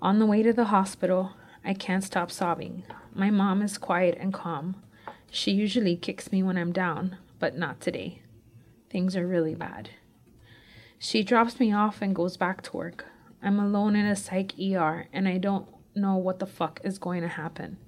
On 0.00 0.18
the 0.18 0.26
way 0.26 0.42
to 0.42 0.52
the 0.52 0.66
hospital, 0.66 1.32
I 1.64 1.74
can't 1.74 2.04
stop 2.04 2.30
sobbing. 2.30 2.84
My 3.14 3.30
mom 3.30 3.62
is 3.62 3.78
quiet 3.78 4.16
and 4.20 4.34
calm. 4.34 4.82
She 5.34 5.50
usually 5.50 5.96
kicks 5.96 6.30
me 6.30 6.44
when 6.44 6.56
I'm 6.56 6.70
down, 6.70 7.16
but 7.40 7.58
not 7.58 7.80
today. 7.80 8.20
Things 8.88 9.16
are 9.16 9.26
really 9.26 9.56
bad. 9.56 9.90
She 10.96 11.24
drops 11.24 11.58
me 11.58 11.72
off 11.72 12.00
and 12.00 12.14
goes 12.14 12.36
back 12.36 12.62
to 12.62 12.76
work. 12.76 13.06
I'm 13.42 13.58
alone 13.58 13.96
in 13.96 14.06
a 14.06 14.14
psych 14.14 14.52
ER 14.60 15.08
and 15.12 15.26
I 15.26 15.38
don't 15.38 15.66
know 15.96 16.16
what 16.16 16.38
the 16.38 16.46
fuck 16.46 16.80
is 16.84 17.00
going 17.00 17.22
to 17.22 17.28
happen. 17.28 17.78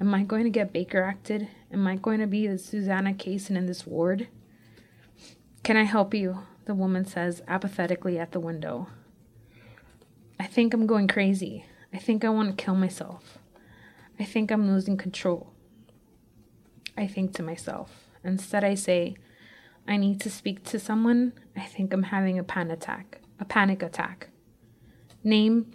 Am 0.00 0.14
I 0.14 0.22
going 0.22 0.44
to 0.44 0.48
get 0.50 0.72
Baker 0.72 1.02
acted? 1.02 1.48
Am 1.72 1.88
I 1.88 1.96
going 1.96 2.20
to 2.20 2.26
be 2.28 2.46
the 2.46 2.56
Susanna 2.56 3.14
Kaysen 3.14 3.56
in 3.56 3.66
this 3.66 3.84
ward? 3.84 4.28
Can 5.64 5.76
I 5.76 5.82
help 5.82 6.14
you? 6.14 6.44
The 6.66 6.74
woman 6.76 7.04
says 7.04 7.42
apathetically 7.48 8.16
at 8.16 8.30
the 8.30 8.38
window. 8.38 8.86
I 10.38 10.46
think 10.46 10.72
I'm 10.72 10.86
going 10.86 11.08
crazy. 11.08 11.64
I 11.92 11.98
think 11.98 12.24
I 12.24 12.28
want 12.28 12.56
to 12.56 12.64
kill 12.64 12.76
myself. 12.76 13.38
I 14.20 14.24
think 14.24 14.52
I'm 14.52 14.68
losing 14.68 14.96
control. 14.96 15.52
I 16.96 17.06
think 17.06 17.34
to 17.34 17.42
myself. 17.42 18.08
Instead, 18.24 18.64
I 18.64 18.74
say, 18.74 19.16
I 19.86 19.96
need 19.96 20.20
to 20.22 20.30
speak 20.30 20.64
to 20.64 20.78
someone. 20.78 21.32
I 21.56 21.60
think 21.66 21.92
I'm 21.92 22.04
having 22.04 22.38
a 22.38 22.44
panic 22.44 22.78
attack. 22.78 23.20
A 23.38 23.44
panic 23.44 23.82
attack. 23.82 24.28
Name. 25.22 25.72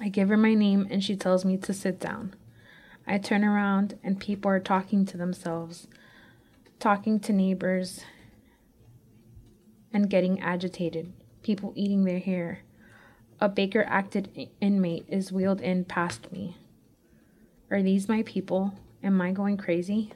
I 0.00 0.08
give 0.08 0.28
her 0.28 0.36
my 0.36 0.54
name 0.54 0.86
and 0.90 1.02
she 1.02 1.16
tells 1.16 1.44
me 1.44 1.56
to 1.58 1.72
sit 1.72 1.98
down. 1.98 2.34
I 3.06 3.18
turn 3.18 3.44
around 3.44 3.98
and 4.04 4.20
people 4.20 4.50
are 4.50 4.60
talking 4.60 5.04
to 5.06 5.16
themselves, 5.16 5.88
talking 6.78 7.18
to 7.20 7.32
neighbors, 7.32 8.04
and 9.92 10.08
getting 10.08 10.40
agitated. 10.40 11.12
People 11.42 11.72
eating 11.74 12.04
their 12.04 12.20
hair. 12.20 12.60
A 13.40 13.48
Baker 13.48 13.84
acted 13.88 14.48
inmate 14.60 15.04
is 15.08 15.32
wheeled 15.32 15.60
in 15.60 15.84
past 15.84 16.30
me. 16.30 16.56
Are 17.70 17.82
these 17.82 18.08
my 18.08 18.22
people? 18.22 18.74
Am 19.02 19.20
I 19.20 19.32
going 19.32 19.56
crazy? 19.56 20.12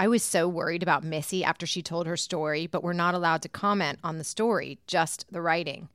I 0.00 0.08
was 0.08 0.22
so 0.22 0.48
worried 0.48 0.82
about 0.82 1.04
Missy 1.04 1.44
after 1.44 1.66
she 1.66 1.80
told 1.80 2.06
her 2.06 2.16
story, 2.16 2.66
but 2.66 2.82
we're 2.82 2.92
not 2.92 3.14
allowed 3.14 3.42
to 3.42 3.48
comment 3.48 4.00
on 4.02 4.18
the 4.18 4.24
story, 4.24 4.80
just 4.88 5.24
the 5.30 5.40
writing. 5.40 5.88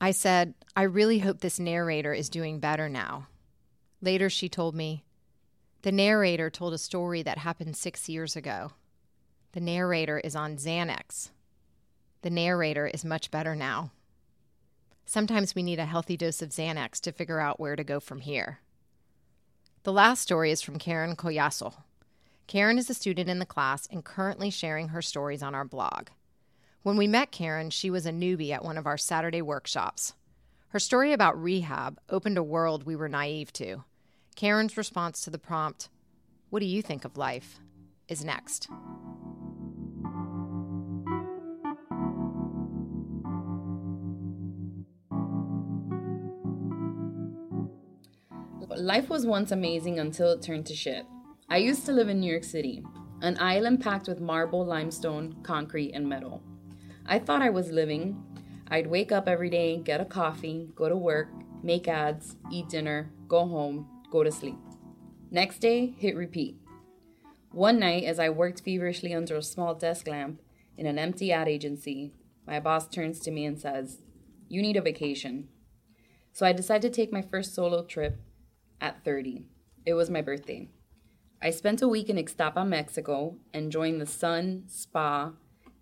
I 0.00 0.12
said, 0.12 0.54
I 0.76 0.82
really 0.82 1.18
hope 1.18 1.40
this 1.40 1.58
narrator 1.58 2.14
is 2.14 2.28
doing 2.28 2.60
better 2.60 2.88
now. 2.88 3.26
Later, 4.00 4.30
she 4.30 4.48
told 4.48 4.74
me, 4.74 5.04
the 5.82 5.92
narrator 5.92 6.48
told 6.50 6.72
a 6.72 6.78
story 6.78 7.22
that 7.22 7.38
happened 7.38 7.76
six 7.76 8.08
years 8.08 8.36
ago. 8.36 8.72
The 9.52 9.60
narrator 9.60 10.18
is 10.20 10.36
on 10.36 10.56
Xanax. 10.56 11.30
The 12.22 12.30
narrator 12.30 12.86
is 12.86 13.04
much 13.04 13.32
better 13.32 13.56
now. 13.56 13.90
Sometimes 15.12 15.54
we 15.54 15.62
need 15.62 15.78
a 15.78 15.84
healthy 15.84 16.16
dose 16.16 16.40
of 16.40 16.48
Xanax 16.48 16.98
to 17.02 17.12
figure 17.12 17.38
out 17.38 17.60
where 17.60 17.76
to 17.76 17.84
go 17.84 18.00
from 18.00 18.20
here. 18.20 18.60
The 19.82 19.92
last 19.92 20.22
story 20.22 20.50
is 20.50 20.62
from 20.62 20.78
Karen 20.78 21.16
Collazo. 21.16 21.74
Karen 22.46 22.78
is 22.78 22.88
a 22.88 22.94
student 22.94 23.28
in 23.28 23.38
the 23.38 23.44
class 23.44 23.86
and 23.92 24.06
currently 24.06 24.48
sharing 24.48 24.88
her 24.88 25.02
stories 25.02 25.42
on 25.42 25.54
our 25.54 25.66
blog. 25.66 26.08
When 26.82 26.96
we 26.96 27.06
met 27.06 27.30
Karen, 27.30 27.68
she 27.68 27.90
was 27.90 28.06
a 28.06 28.10
newbie 28.10 28.52
at 28.52 28.64
one 28.64 28.78
of 28.78 28.86
our 28.86 28.96
Saturday 28.96 29.42
workshops. 29.42 30.14
Her 30.68 30.78
story 30.78 31.12
about 31.12 31.38
rehab 31.38 32.00
opened 32.08 32.38
a 32.38 32.42
world 32.42 32.84
we 32.84 32.96
were 32.96 33.06
naive 33.06 33.52
to. 33.52 33.84
Karen's 34.34 34.78
response 34.78 35.20
to 35.20 35.28
the 35.28 35.36
prompt, 35.38 35.90
What 36.48 36.60
do 36.60 36.66
you 36.66 36.80
think 36.80 37.04
of 37.04 37.18
life? 37.18 37.58
is 38.08 38.24
next. 38.24 38.66
Life 48.76 49.10
was 49.10 49.26
once 49.26 49.52
amazing 49.52 49.98
until 49.98 50.30
it 50.32 50.42
turned 50.42 50.66
to 50.66 50.74
shit. 50.74 51.04
I 51.48 51.58
used 51.58 51.84
to 51.86 51.92
live 51.92 52.08
in 52.08 52.20
New 52.20 52.30
York 52.30 52.44
City, 52.44 52.82
an 53.20 53.36
island 53.38 53.82
packed 53.82 54.08
with 54.08 54.20
marble, 54.20 54.64
limestone, 54.64 55.36
concrete, 55.42 55.92
and 55.92 56.08
metal. 56.08 56.42
I 57.04 57.18
thought 57.18 57.42
I 57.42 57.50
was 57.50 57.70
living. 57.70 58.22
I'd 58.68 58.86
wake 58.86 59.12
up 59.12 59.28
every 59.28 59.50
day, 59.50 59.76
get 59.76 60.00
a 60.00 60.06
coffee, 60.06 60.70
go 60.74 60.88
to 60.88 60.96
work, 60.96 61.28
make 61.62 61.86
ads, 61.86 62.36
eat 62.50 62.68
dinner, 62.70 63.10
go 63.28 63.46
home, 63.46 63.86
go 64.10 64.22
to 64.22 64.32
sleep. 64.32 64.58
Next 65.30 65.58
day, 65.58 65.94
hit 65.98 66.16
repeat. 66.16 66.56
One 67.50 67.78
night, 67.78 68.04
as 68.04 68.18
I 68.18 68.30
worked 68.30 68.62
feverishly 68.62 69.12
under 69.12 69.36
a 69.36 69.42
small 69.42 69.74
desk 69.74 70.08
lamp 70.08 70.40
in 70.78 70.86
an 70.86 70.98
empty 70.98 71.30
ad 71.32 71.48
agency, 71.48 72.14
my 72.46 72.58
boss 72.60 72.88
turns 72.88 73.20
to 73.20 73.30
me 73.30 73.44
and 73.44 73.60
says, 73.60 73.98
You 74.48 74.62
need 74.62 74.76
a 74.76 74.80
vacation. 74.80 75.48
So 76.32 76.46
I 76.46 76.52
decided 76.52 76.90
to 76.90 76.96
take 76.96 77.12
my 77.12 77.22
first 77.22 77.54
solo 77.54 77.84
trip 77.84 78.18
at 78.82 79.02
30. 79.04 79.44
It 79.86 79.94
was 79.94 80.10
my 80.10 80.20
birthday. 80.20 80.68
I 81.40 81.50
spent 81.50 81.80
a 81.80 81.88
week 81.88 82.10
in 82.10 82.16
Ixtapa, 82.16 82.66
Mexico, 82.66 83.36
enjoying 83.54 83.98
the 83.98 84.06
sun, 84.06 84.64
spa, 84.66 85.32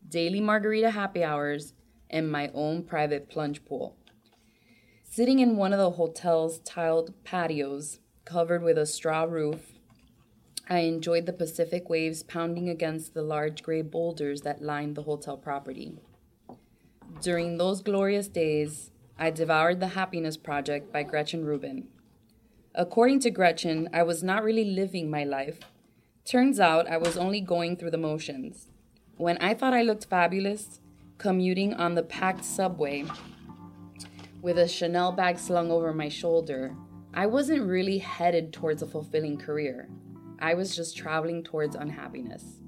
daily 0.08 0.40
margarita 0.40 0.90
happy 0.90 1.24
hours, 1.24 1.74
and 2.08 2.30
my 2.30 2.50
own 2.54 2.84
private 2.84 3.28
plunge 3.28 3.64
pool. 3.64 3.96
Sitting 5.02 5.40
in 5.40 5.56
one 5.56 5.72
of 5.72 5.78
the 5.78 5.90
hotel's 5.90 6.60
tiled 6.60 7.12
patios, 7.24 7.98
covered 8.24 8.62
with 8.62 8.78
a 8.78 8.86
straw 8.86 9.24
roof, 9.24 9.72
I 10.68 10.80
enjoyed 10.80 11.26
the 11.26 11.32
Pacific 11.32 11.90
waves 11.90 12.22
pounding 12.22 12.68
against 12.68 13.12
the 13.12 13.22
large 13.22 13.62
gray 13.62 13.82
boulders 13.82 14.42
that 14.42 14.62
lined 14.62 14.94
the 14.94 15.02
hotel 15.02 15.36
property. 15.36 15.98
During 17.20 17.58
those 17.58 17.82
glorious 17.82 18.28
days, 18.28 18.92
I 19.18 19.30
devoured 19.30 19.80
The 19.80 19.88
Happiness 19.88 20.36
Project 20.36 20.92
by 20.92 21.02
Gretchen 21.02 21.44
Rubin. 21.44 21.88
According 22.74 23.18
to 23.20 23.30
Gretchen, 23.30 23.88
I 23.92 24.04
was 24.04 24.22
not 24.22 24.44
really 24.44 24.64
living 24.64 25.10
my 25.10 25.24
life. 25.24 25.58
Turns 26.24 26.60
out 26.60 26.86
I 26.86 26.98
was 26.98 27.16
only 27.16 27.40
going 27.40 27.76
through 27.76 27.90
the 27.90 27.98
motions. 27.98 28.68
When 29.16 29.38
I 29.38 29.54
thought 29.54 29.74
I 29.74 29.82
looked 29.82 30.04
fabulous, 30.04 30.78
commuting 31.18 31.74
on 31.74 31.96
the 31.96 32.04
packed 32.04 32.44
subway 32.44 33.04
with 34.40 34.56
a 34.56 34.68
Chanel 34.68 35.10
bag 35.10 35.36
slung 35.36 35.72
over 35.72 35.92
my 35.92 36.08
shoulder, 36.08 36.76
I 37.12 37.26
wasn't 37.26 37.66
really 37.66 37.98
headed 37.98 38.52
towards 38.52 38.82
a 38.82 38.86
fulfilling 38.86 39.36
career. 39.36 39.88
I 40.38 40.54
was 40.54 40.76
just 40.76 40.96
traveling 40.96 41.42
towards 41.42 41.74
unhappiness. 41.74 42.59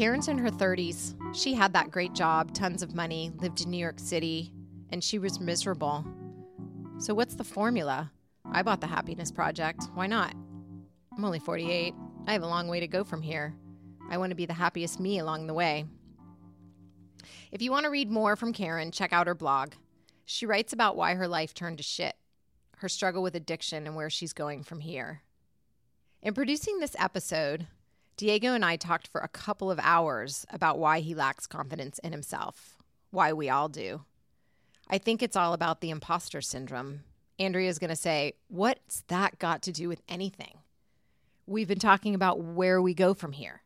Karen's 0.00 0.28
in 0.28 0.38
her 0.38 0.48
30s. 0.48 1.14
She 1.36 1.52
had 1.52 1.74
that 1.74 1.90
great 1.90 2.14
job, 2.14 2.54
tons 2.54 2.82
of 2.82 2.94
money, 2.94 3.32
lived 3.36 3.60
in 3.60 3.70
New 3.70 3.76
York 3.76 3.98
City, 3.98 4.50
and 4.88 5.04
she 5.04 5.18
was 5.18 5.40
miserable. 5.40 6.06
So, 6.96 7.12
what's 7.12 7.34
the 7.34 7.44
formula? 7.44 8.10
I 8.50 8.62
bought 8.62 8.80
the 8.80 8.86
Happiness 8.86 9.30
Project. 9.30 9.82
Why 9.92 10.06
not? 10.06 10.32
I'm 11.14 11.22
only 11.22 11.38
48. 11.38 11.92
I 12.26 12.32
have 12.32 12.42
a 12.42 12.46
long 12.46 12.66
way 12.66 12.80
to 12.80 12.88
go 12.88 13.04
from 13.04 13.20
here. 13.20 13.54
I 14.08 14.16
want 14.16 14.30
to 14.30 14.34
be 14.36 14.46
the 14.46 14.54
happiest 14.54 15.00
me 15.00 15.18
along 15.18 15.46
the 15.46 15.52
way. 15.52 15.84
If 17.52 17.60
you 17.60 17.70
want 17.70 17.84
to 17.84 17.90
read 17.90 18.10
more 18.10 18.36
from 18.36 18.54
Karen, 18.54 18.92
check 18.92 19.12
out 19.12 19.26
her 19.26 19.34
blog. 19.34 19.74
She 20.24 20.46
writes 20.46 20.72
about 20.72 20.96
why 20.96 21.12
her 21.12 21.28
life 21.28 21.52
turned 21.52 21.76
to 21.76 21.84
shit, 21.84 22.16
her 22.78 22.88
struggle 22.88 23.22
with 23.22 23.36
addiction, 23.36 23.86
and 23.86 23.94
where 23.94 24.08
she's 24.08 24.32
going 24.32 24.62
from 24.62 24.80
here. 24.80 25.20
In 26.22 26.32
producing 26.32 26.78
this 26.78 26.96
episode, 26.98 27.66
Diego 28.16 28.52
and 28.52 28.64
I 28.64 28.76
talked 28.76 29.08
for 29.08 29.20
a 29.20 29.28
couple 29.28 29.70
of 29.70 29.80
hours 29.82 30.44
about 30.50 30.78
why 30.78 31.00
he 31.00 31.14
lacks 31.14 31.46
confidence 31.46 31.98
in 32.00 32.12
himself, 32.12 32.76
why 33.10 33.32
we 33.32 33.48
all 33.48 33.68
do. 33.68 34.02
I 34.88 34.98
think 34.98 35.22
it's 35.22 35.36
all 35.36 35.52
about 35.52 35.80
the 35.80 35.90
imposter 35.90 36.40
syndrome. 36.40 37.00
Andrea's 37.38 37.78
going 37.78 37.90
to 37.90 37.96
say, 37.96 38.34
What's 38.48 39.02
that 39.08 39.38
got 39.38 39.62
to 39.62 39.72
do 39.72 39.88
with 39.88 40.02
anything? 40.08 40.58
We've 41.46 41.68
been 41.68 41.78
talking 41.78 42.14
about 42.14 42.40
where 42.40 42.82
we 42.82 42.92
go 42.94 43.14
from 43.14 43.32
here. 43.32 43.62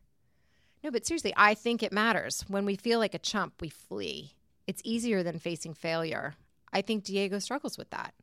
No, 0.83 0.91
but 0.91 1.05
seriously, 1.05 1.33
I 1.35 1.55
think 1.55 1.81
it 1.81 1.91
matters. 1.91 2.45
When 2.47 2.63
we 2.65 2.75
feel 2.75 2.99
like 2.99 3.13
a 3.13 3.19
chump, 3.19 3.55
we 3.59 3.69
flee. 3.69 4.35
It's 4.67 4.81
easier 4.85 5.23
than 5.23 5.39
facing 5.39 5.73
failure. 5.73 6.35
I 6.71 6.81
think 6.81 7.03
Diego 7.03 7.39
struggles 7.39 7.77
with 7.77 7.89
that. 7.89 8.13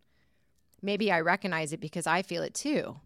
Maybe 0.81 1.11
I 1.13 1.21
recognize 1.21 1.73
it 1.73 1.81
because 1.81 2.07
I 2.07 2.23
feel 2.23 2.43
it 2.43 2.55
too. 2.55 2.97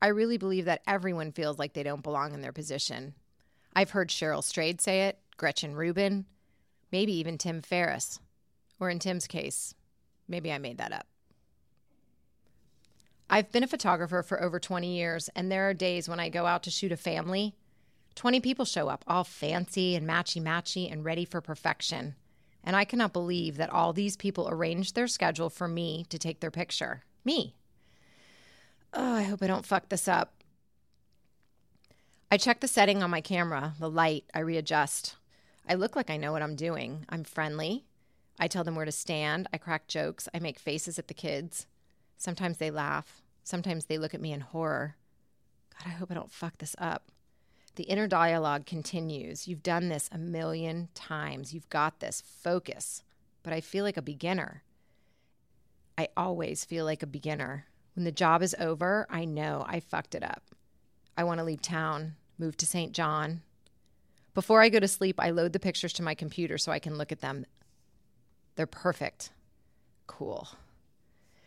I 0.00 0.08
really 0.08 0.36
believe 0.36 0.66
that 0.66 0.82
everyone 0.86 1.32
feels 1.32 1.58
like 1.58 1.72
they 1.72 1.82
don't 1.82 2.02
belong 2.02 2.34
in 2.34 2.40
their 2.40 2.52
position. 2.52 3.14
I've 3.74 3.90
heard 3.90 4.08
Cheryl 4.08 4.44
Strayed 4.44 4.80
say 4.80 5.02
it, 5.02 5.18
Gretchen 5.36 5.74
Rubin, 5.74 6.26
maybe 6.92 7.12
even 7.12 7.38
Tim 7.38 7.62
Ferriss. 7.62 8.20
Or 8.78 8.90
in 8.90 8.98
Tim's 8.98 9.26
case, 9.26 9.74
maybe 10.28 10.52
I 10.52 10.58
made 10.58 10.78
that 10.78 10.92
up. 10.92 11.06
I've 13.28 13.50
been 13.50 13.64
a 13.64 13.68
photographer 13.68 14.22
for 14.22 14.40
over 14.40 14.60
20 14.60 14.96
years, 14.96 15.28
and 15.34 15.50
there 15.50 15.68
are 15.68 15.74
days 15.74 16.08
when 16.08 16.20
I 16.20 16.28
go 16.28 16.46
out 16.46 16.62
to 16.64 16.70
shoot 16.70 16.92
a 16.92 16.96
family. 16.96 17.56
20 18.14 18.40
people 18.40 18.64
show 18.64 18.88
up, 18.88 19.04
all 19.06 19.24
fancy 19.24 19.94
and 19.96 20.08
matchy 20.08 20.42
matchy 20.42 20.90
and 20.90 21.04
ready 21.04 21.24
for 21.24 21.40
perfection. 21.40 22.14
And 22.62 22.76
I 22.76 22.84
cannot 22.84 23.12
believe 23.12 23.56
that 23.56 23.70
all 23.70 23.92
these 23.92 24.16
people 24.16 24.48
arranged 24.48 24.94
their 24.94 25.08
schedule 25.08 25.50
for 25.50 25.68
me 25.68 26.06
to 26.08 26.18
take 26.18 26.40
their 26.40 26.50
picture. 26.50 27.04
Me. 27.24 27.56
Oh, 28.98 29.14
I 29.14 29.24
hope 29.24 29.42
I 29.42 29.46
don't 29.46 29.66
fuck 29.66 29.90
this 29.90 30.08
up. 30.08 30.32
I 32.32 32.38
check 32.38 32.60
the 32.60 32.68
setting 32.68 33.02
on 33.02 33.10
my 33.10 33.20
camera, 33.20 33.74
the 33.78 33.90
light, 33.90 34.24
I 34.34 34.38
readjust. 34.38 35.16
I 35.68 35.74
look 35.74 35.94
like 35.94 36.08
I 36.08 36.16
know 36.16 36.32
what 36.32 36.40
I'm 36.40 36.56
doing. 36.56 37.04
I'm 37.10 37.22
friendly. 37.22 37.84
I 38.40 38.48
tell 38.48 38.64
them 38.64 38.74
where 38.74 38.86
to 38.86 38.92
stand. 38.92 39.48
I 39.52 39.58
crack 39.58 39.86
jokes. 39.86 40.30
I 40.32 40.38
make 40.38 40.58
faces 40.58 40.98
at 40.98 41.08
the 41.08 41.14
kids. 41.14 41.66
Sometimes 42.16 42.56
they 42.56 42.70
laugh. 42.70 43.22
Sometimes 43.44 43.84
they 43.84 43.98
look 43.98 44.14
at 44.14 44.20
me 44.20 44.32
in 44.32 44.40
horror. 44.40 44.96
God, 45.74 45.90
I 45.90 45.94
hope 45.94 46.10
I 46.10 46.14
don't 46.14 46.32
fuck 46.32 46.56
this 46.56 46.74
up. 46.78 47.10
The 47.74 47.84
inner 47.84 48.08
dialogue 48.08 48.64
continues. 48.64 49.46
You've 49.46 49.62
done 49.62 49.90
this 49.90 50.08
a 50.10 50.16
million 50.16 50.88
times. 50.94 51.52
You've 51.52 51.68
got 51.68 52.00
this. 52.00 52.22
Focus. 52.22 53.02
But 53.42 53.52
I 53.52 53.60
feel 53.60 53.84
like 53.84 53.98
a 53.98 54.02
beginner. 54.02 54.62
I 55.98 56.08
always 56.16 56.64
feel 56.64 56.86
like 56.86 57.02
a 57.02 57.06
beginner. 57.06 57.66
When 57.96 58.04
the 58.04 58.12
job 58.12 58.42
is 58.42 58.54
over, 58.60 59.06
I 59.08 59.24
know 59.24 59.64
I 59.66 59.80
fucked 59.80 60.14
it 60.14 60.22
up. 60.22 60.42
I 61.16 61.24
want 61.24 61.38
to 61.38 61.44
leave 61.44 61.62
town, 61.62 62.16
move 62.38 62.54
to 62.58 62.66
St. 62.66 62.92
John. 62.92 63.40
Before 64.34 64.60
I 64.60 64.68
go 64.68 64.78
to 64.78 64.86
sleep, 64.86 65.18
I 65.18 65.30
load 65.30 65.54
the 65.54 65.58
pictures 65.58 65.94
to 65.94 66.02
my 66.02 66.14
computer 66.14 66.58
so 66.58 66.70
I 66.70 66.78
can 66.78 66.98
look 66.98 67.10
at 67.10 67.22
them. 67.22 67.46
They're 68.54 68.66
perfect. 68.66 69.30
Cool. 70.06 70.46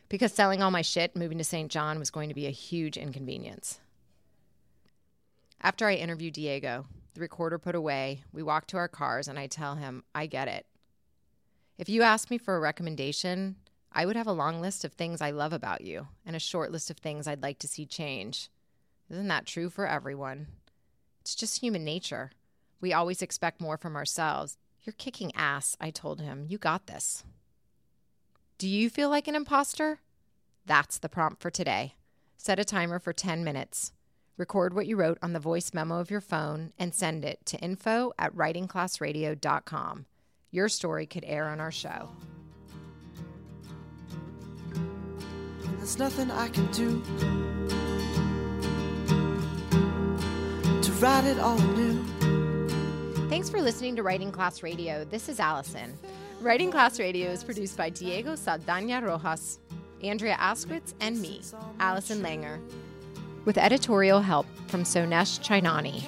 Because 0.09 0.33
selling 0.33 0.63
all 0.63 0.71
my 0.71 0.81
shit, 0.81 1.15
moving 1.15 1.38
to 1.38 1.43
St. 1.43 1.69
John 1.69 1.99
was 1.99 2.09
going 2.09 2.29
to 2.29 2.35
be 2.35 2.47
a 2.47 2.51
huge 2.51 2.97
inconvenience. 2.97 3.79
After 5.62 5.88
I 5.88 5.93
interview 5.93 6.31
Diego, 6.31 6.88
the 7.13 7.21
recorder 7.21 7.59
put 7.59 7.75
away, 7.75 8.23
we 8.33 8.41
walk 8.41 8.65
to 8.67 8.77
our 8.77 8.88
cars 8.88 9.27
and 9.27 9.38
I 9.38 9.45
tell 9.45 9.75
him, 9.75 10.03
I 10.15 10.25
get 10.25 10.47
it. 10.47 10.65
If 11.77 11.89
you 11.89 12.01
ask 12.01 12.31
me 12.31 12.39
for 12.39 12.55
a 12.55 12.59
recommendation, 12.59 13.57
I 13.91 14.06
would 14.06 14.15
have 14.15 14.28
a 14.28 14.34
long 14.34 14.62
list 14.62 14.86
of 14.86 14.93
things 14.93 15.21
I 15.21 15.32
love 15.32 15.54
about 15.54 15.82
you 15.82 16.08
and 16.25 16.36
a 16.36 16.39
short 16.39 16.71
list 16.71 16.89
of 16.89 16.97
things 16.97 17.28
I'd 17.28 17.41
like 17.41 17.60
to 17.60 17.67
see 17.67 17.86
change. 17.86 18.49
Isn't 19.10 19.28
that 19.28 19.45
true 19.45 19.69
for 19.69 19.88
everyone? 19.88 20.47
It's 21.21 21.36
just 21.36 21.62
human 21.62 21.84
nature. 21.84 22.32
We 22.82 22.93
always 22.93 23.21
expect 23.21 23.60
more 23.62 23.78
from 23.78 23.95
ourselves. 23.95 24.58
You're 24.84 24.93
kicking 24.93 25.32
ass, 25.36 25.75
I 25.82 25.89
told 25.89 26.21
him. 26.21 26.45
You 26.47 26.58
got 26.58 26.88
this. 26.88 27.23
Do 28.58 28.67
you 28.67 28.89
feel 28.89 29.10
like 29.10 29.28
an 29.28 29.36
imposter? 29.36 29.99
That's 30.65 30.99
the 30.99 31.10
prompt 31.10 31.41
for 31.41 31.49
today. 31.49 31.95
Set 32.38 32.60
a 32.60 32.65
timer 32.65 32.99
for 32.99 33.12
10 33.12 33.43
minutes. 33.43 33.91
Record 34.38 34.73
what 34.73 34.88
you 34.88 34.95
wrote 34.95 35.17
on 35.21 35.34
the 35.34 35.39
voice 35.39 35.73
memo 35.73 35.99
of 35.99 36.10
your 36.12 36.21
phone 36.21 36.71
and 36.78 36.93
send 36.93 37.25
it 37.25 37.45
to 37.47 37.58
info 37.58 38.13
at 38.17 38.34
writingclassradio.com. 38.34 40.06
Your 40.52 40.69
story 40.69 41.06
could 41.06 41.25
air 41.25 41.49
on 41.49 41.60
our 41.60 41.71
show. 41.71 42.10
There's 45.79 45.97
nothing 45.97 46.29
I 46.29 46.49
can 46.49 46.69
do 46.71 47.01
to 50.81 50.91
write 50.99 51.23
it 51.23 51.39
all 51.39 51.57
anew. 51.57 52.03
Thanks 53.29 53.49
for 53.49 53.61
listening 53.61 53.95
to 53.95 54.03
Writing 54.03 54.29
Class 54.29 54.61
Radio. 54.61 55.05
This 55.05 55.29
is 55.29 55.39
Allison. 55.39 55.97
Writing 56.41 56.69
Class 56.69 56.99
Radio 56.99 57.29
is 57.29 57.45
produced 57.45 57.77
by 57.77 57.89
Diego 57.89 58.35
Saldana 58.35 59.01
Rojas, 59.01 59.59
Andrea 60.03 60.35
Askowitz, 60.35 60.93
and 60.99 61.21
me, 61.21 61.41
Allison 61.79 62.21
Langer, 62.21 62.59
with 63.45 63.57
editorial 63.57 64.19
help 64.19 64.47
from 64.67 64.83
Sonesh 64.83 65.39
Chainani. 65.39 66.03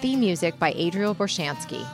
Theme 0.00 0.20
music 0.20 0.58
by 0.58 0.72
Adriel 0.72 1.14
Borshansky. 1.14 1.86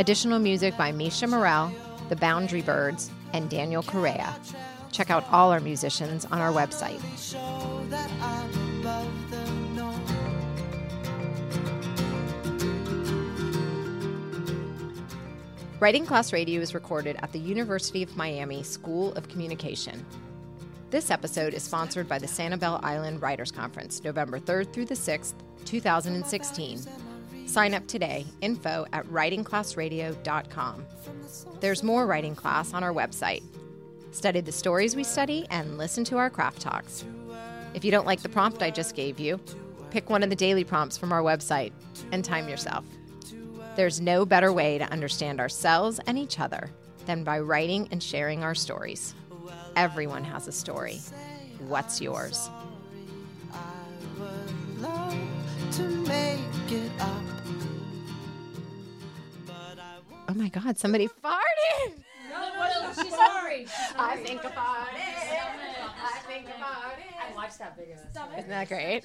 Additional 0.00 0.40
music 0.40 0.76
by 0.76 0.90
Misha 0.90 1.28
Morel, 1.28 1.72
The 2.08 2.16
Boundary 2.16 2.62
Birds, 2.62 3.08
and 3.32 3.48
Daniel 3.48 3.84
Correa. 3.84 4.34
Check 4.92 5.10
out 5.10 5.24
all 5.30 5.52
our 5.52 5.60
musicians 5.60 6.24
on 6.26 6.40
our 6.40 6.52
website. 6.52 7.00
Writing 15.80 16.04
Class 16.04 16.32
Radio 16.32 16.60
is 16.60 16.74
recorded 16.74 17.16
at 17.22 17.30
the 17.32 17.38
University 17.38 18.02
of 18.02 18.16
Miami 18.16 18.64
School 18.64 19.12
of 19.12 19.28
Communication. 19.28 20.04
This 20.90 21.10
episode 21.10 21.54
is 21.54 21.62
sponsored 21.62 22.08
by 22.08 22.18
the 22.18 22.26
Sanibel 22.26 22.82
Island 22.82 23.22
Writers 23.22 23.52
Conference, 23.52 24.02
November 24.02 24.40
3rd 24.40 24.72
through 24.72 24.86
the 24.86 24.94
6th, 24.94 25.34
2016. 25.66 26.80
Sign 27.46 27.74
up 27.74 27.86
today, 27.86 28.26
info 28.40 28.86
at 28.92 29.06
writingclassradio.com. 29.06 30.84
There's 31.60 31.82
more 31.82 32.06
writing 32.06 32.34
class 32.34 32.74
on 32.74 32.82
our 32.82 32.92
website. 32.92 33.42
Study 34.10 34.40
the 34.40 34.52
stories 34.52 34.96
we 34.96 35.04
study 35.04 35.46
and 35.50 35.76
listen 35.78 36.02
to 36.04 36.16
our 36.16 36.30
craft 36.30 36.60
talks. 36.60 37.04
If 37.74 37.84
you 37.84 37.90
don't 37.90 38.06
like 38.06 38.22
the 38.22 38.28
prompt 38.28 38.62
I 38.62 38.70
just 38.70 38.96
gave 38.96 39.20
you, 39.20 39.38
pick 39.90 40.08
one 40.10 40.22
of 40.22 40.30
the 40.30 40.36
daily 40.36 40.64
prompts 40.64 40.96
from 40.96 41.12
our 41.12 41.22
website 41.22 41.72
and 42.12 42.24
time 42.24 42.48
yourself. 42.48 42.84
There's 43.76 44.00
no 44.00 44.24
better 44.24 44.52
way 44.52 44.78
to 44.78 44.90
understand 44.90 45.40
ourselves 45.40 46.00
and 46.06 46.18
each 46.18 46.40
other 46.40 46.70
than 47.06 47.22
by 47.22 47.38
writing 47.38 47.88
and 47.90 48.02
sharing 48.02 48.42
our 48.42 48.54
stories. 48.54 49.14
Everyone 49.76 50.24
has 50.24 50.48
a 50.48 50.52
story. 50.52 51.00
What's 51.68 52.00
yours? 52.00 52.50
Oh 60.30 60.34
my 60.34 60.48
God, 60.48 60.78
somebody 60.78 61.08
farted! 61.08 62.04
She's 63.02 63.14
sorry. 63.14 63.66
I 63.96 64.16
think 64.16 64.44
about 64.44 64.88
it. 64.94 65.32
I 66.00 66.18
think 66.26 66.46
about 66.46 66.98
it. 66.98 67.14
I 67.18 67.34
watched 67.34 67.58
that 67.58 67.76
video. 67.76 67.96
Isn't 68.36 68.50
that 68.50 68.68
great? 68.68 69.04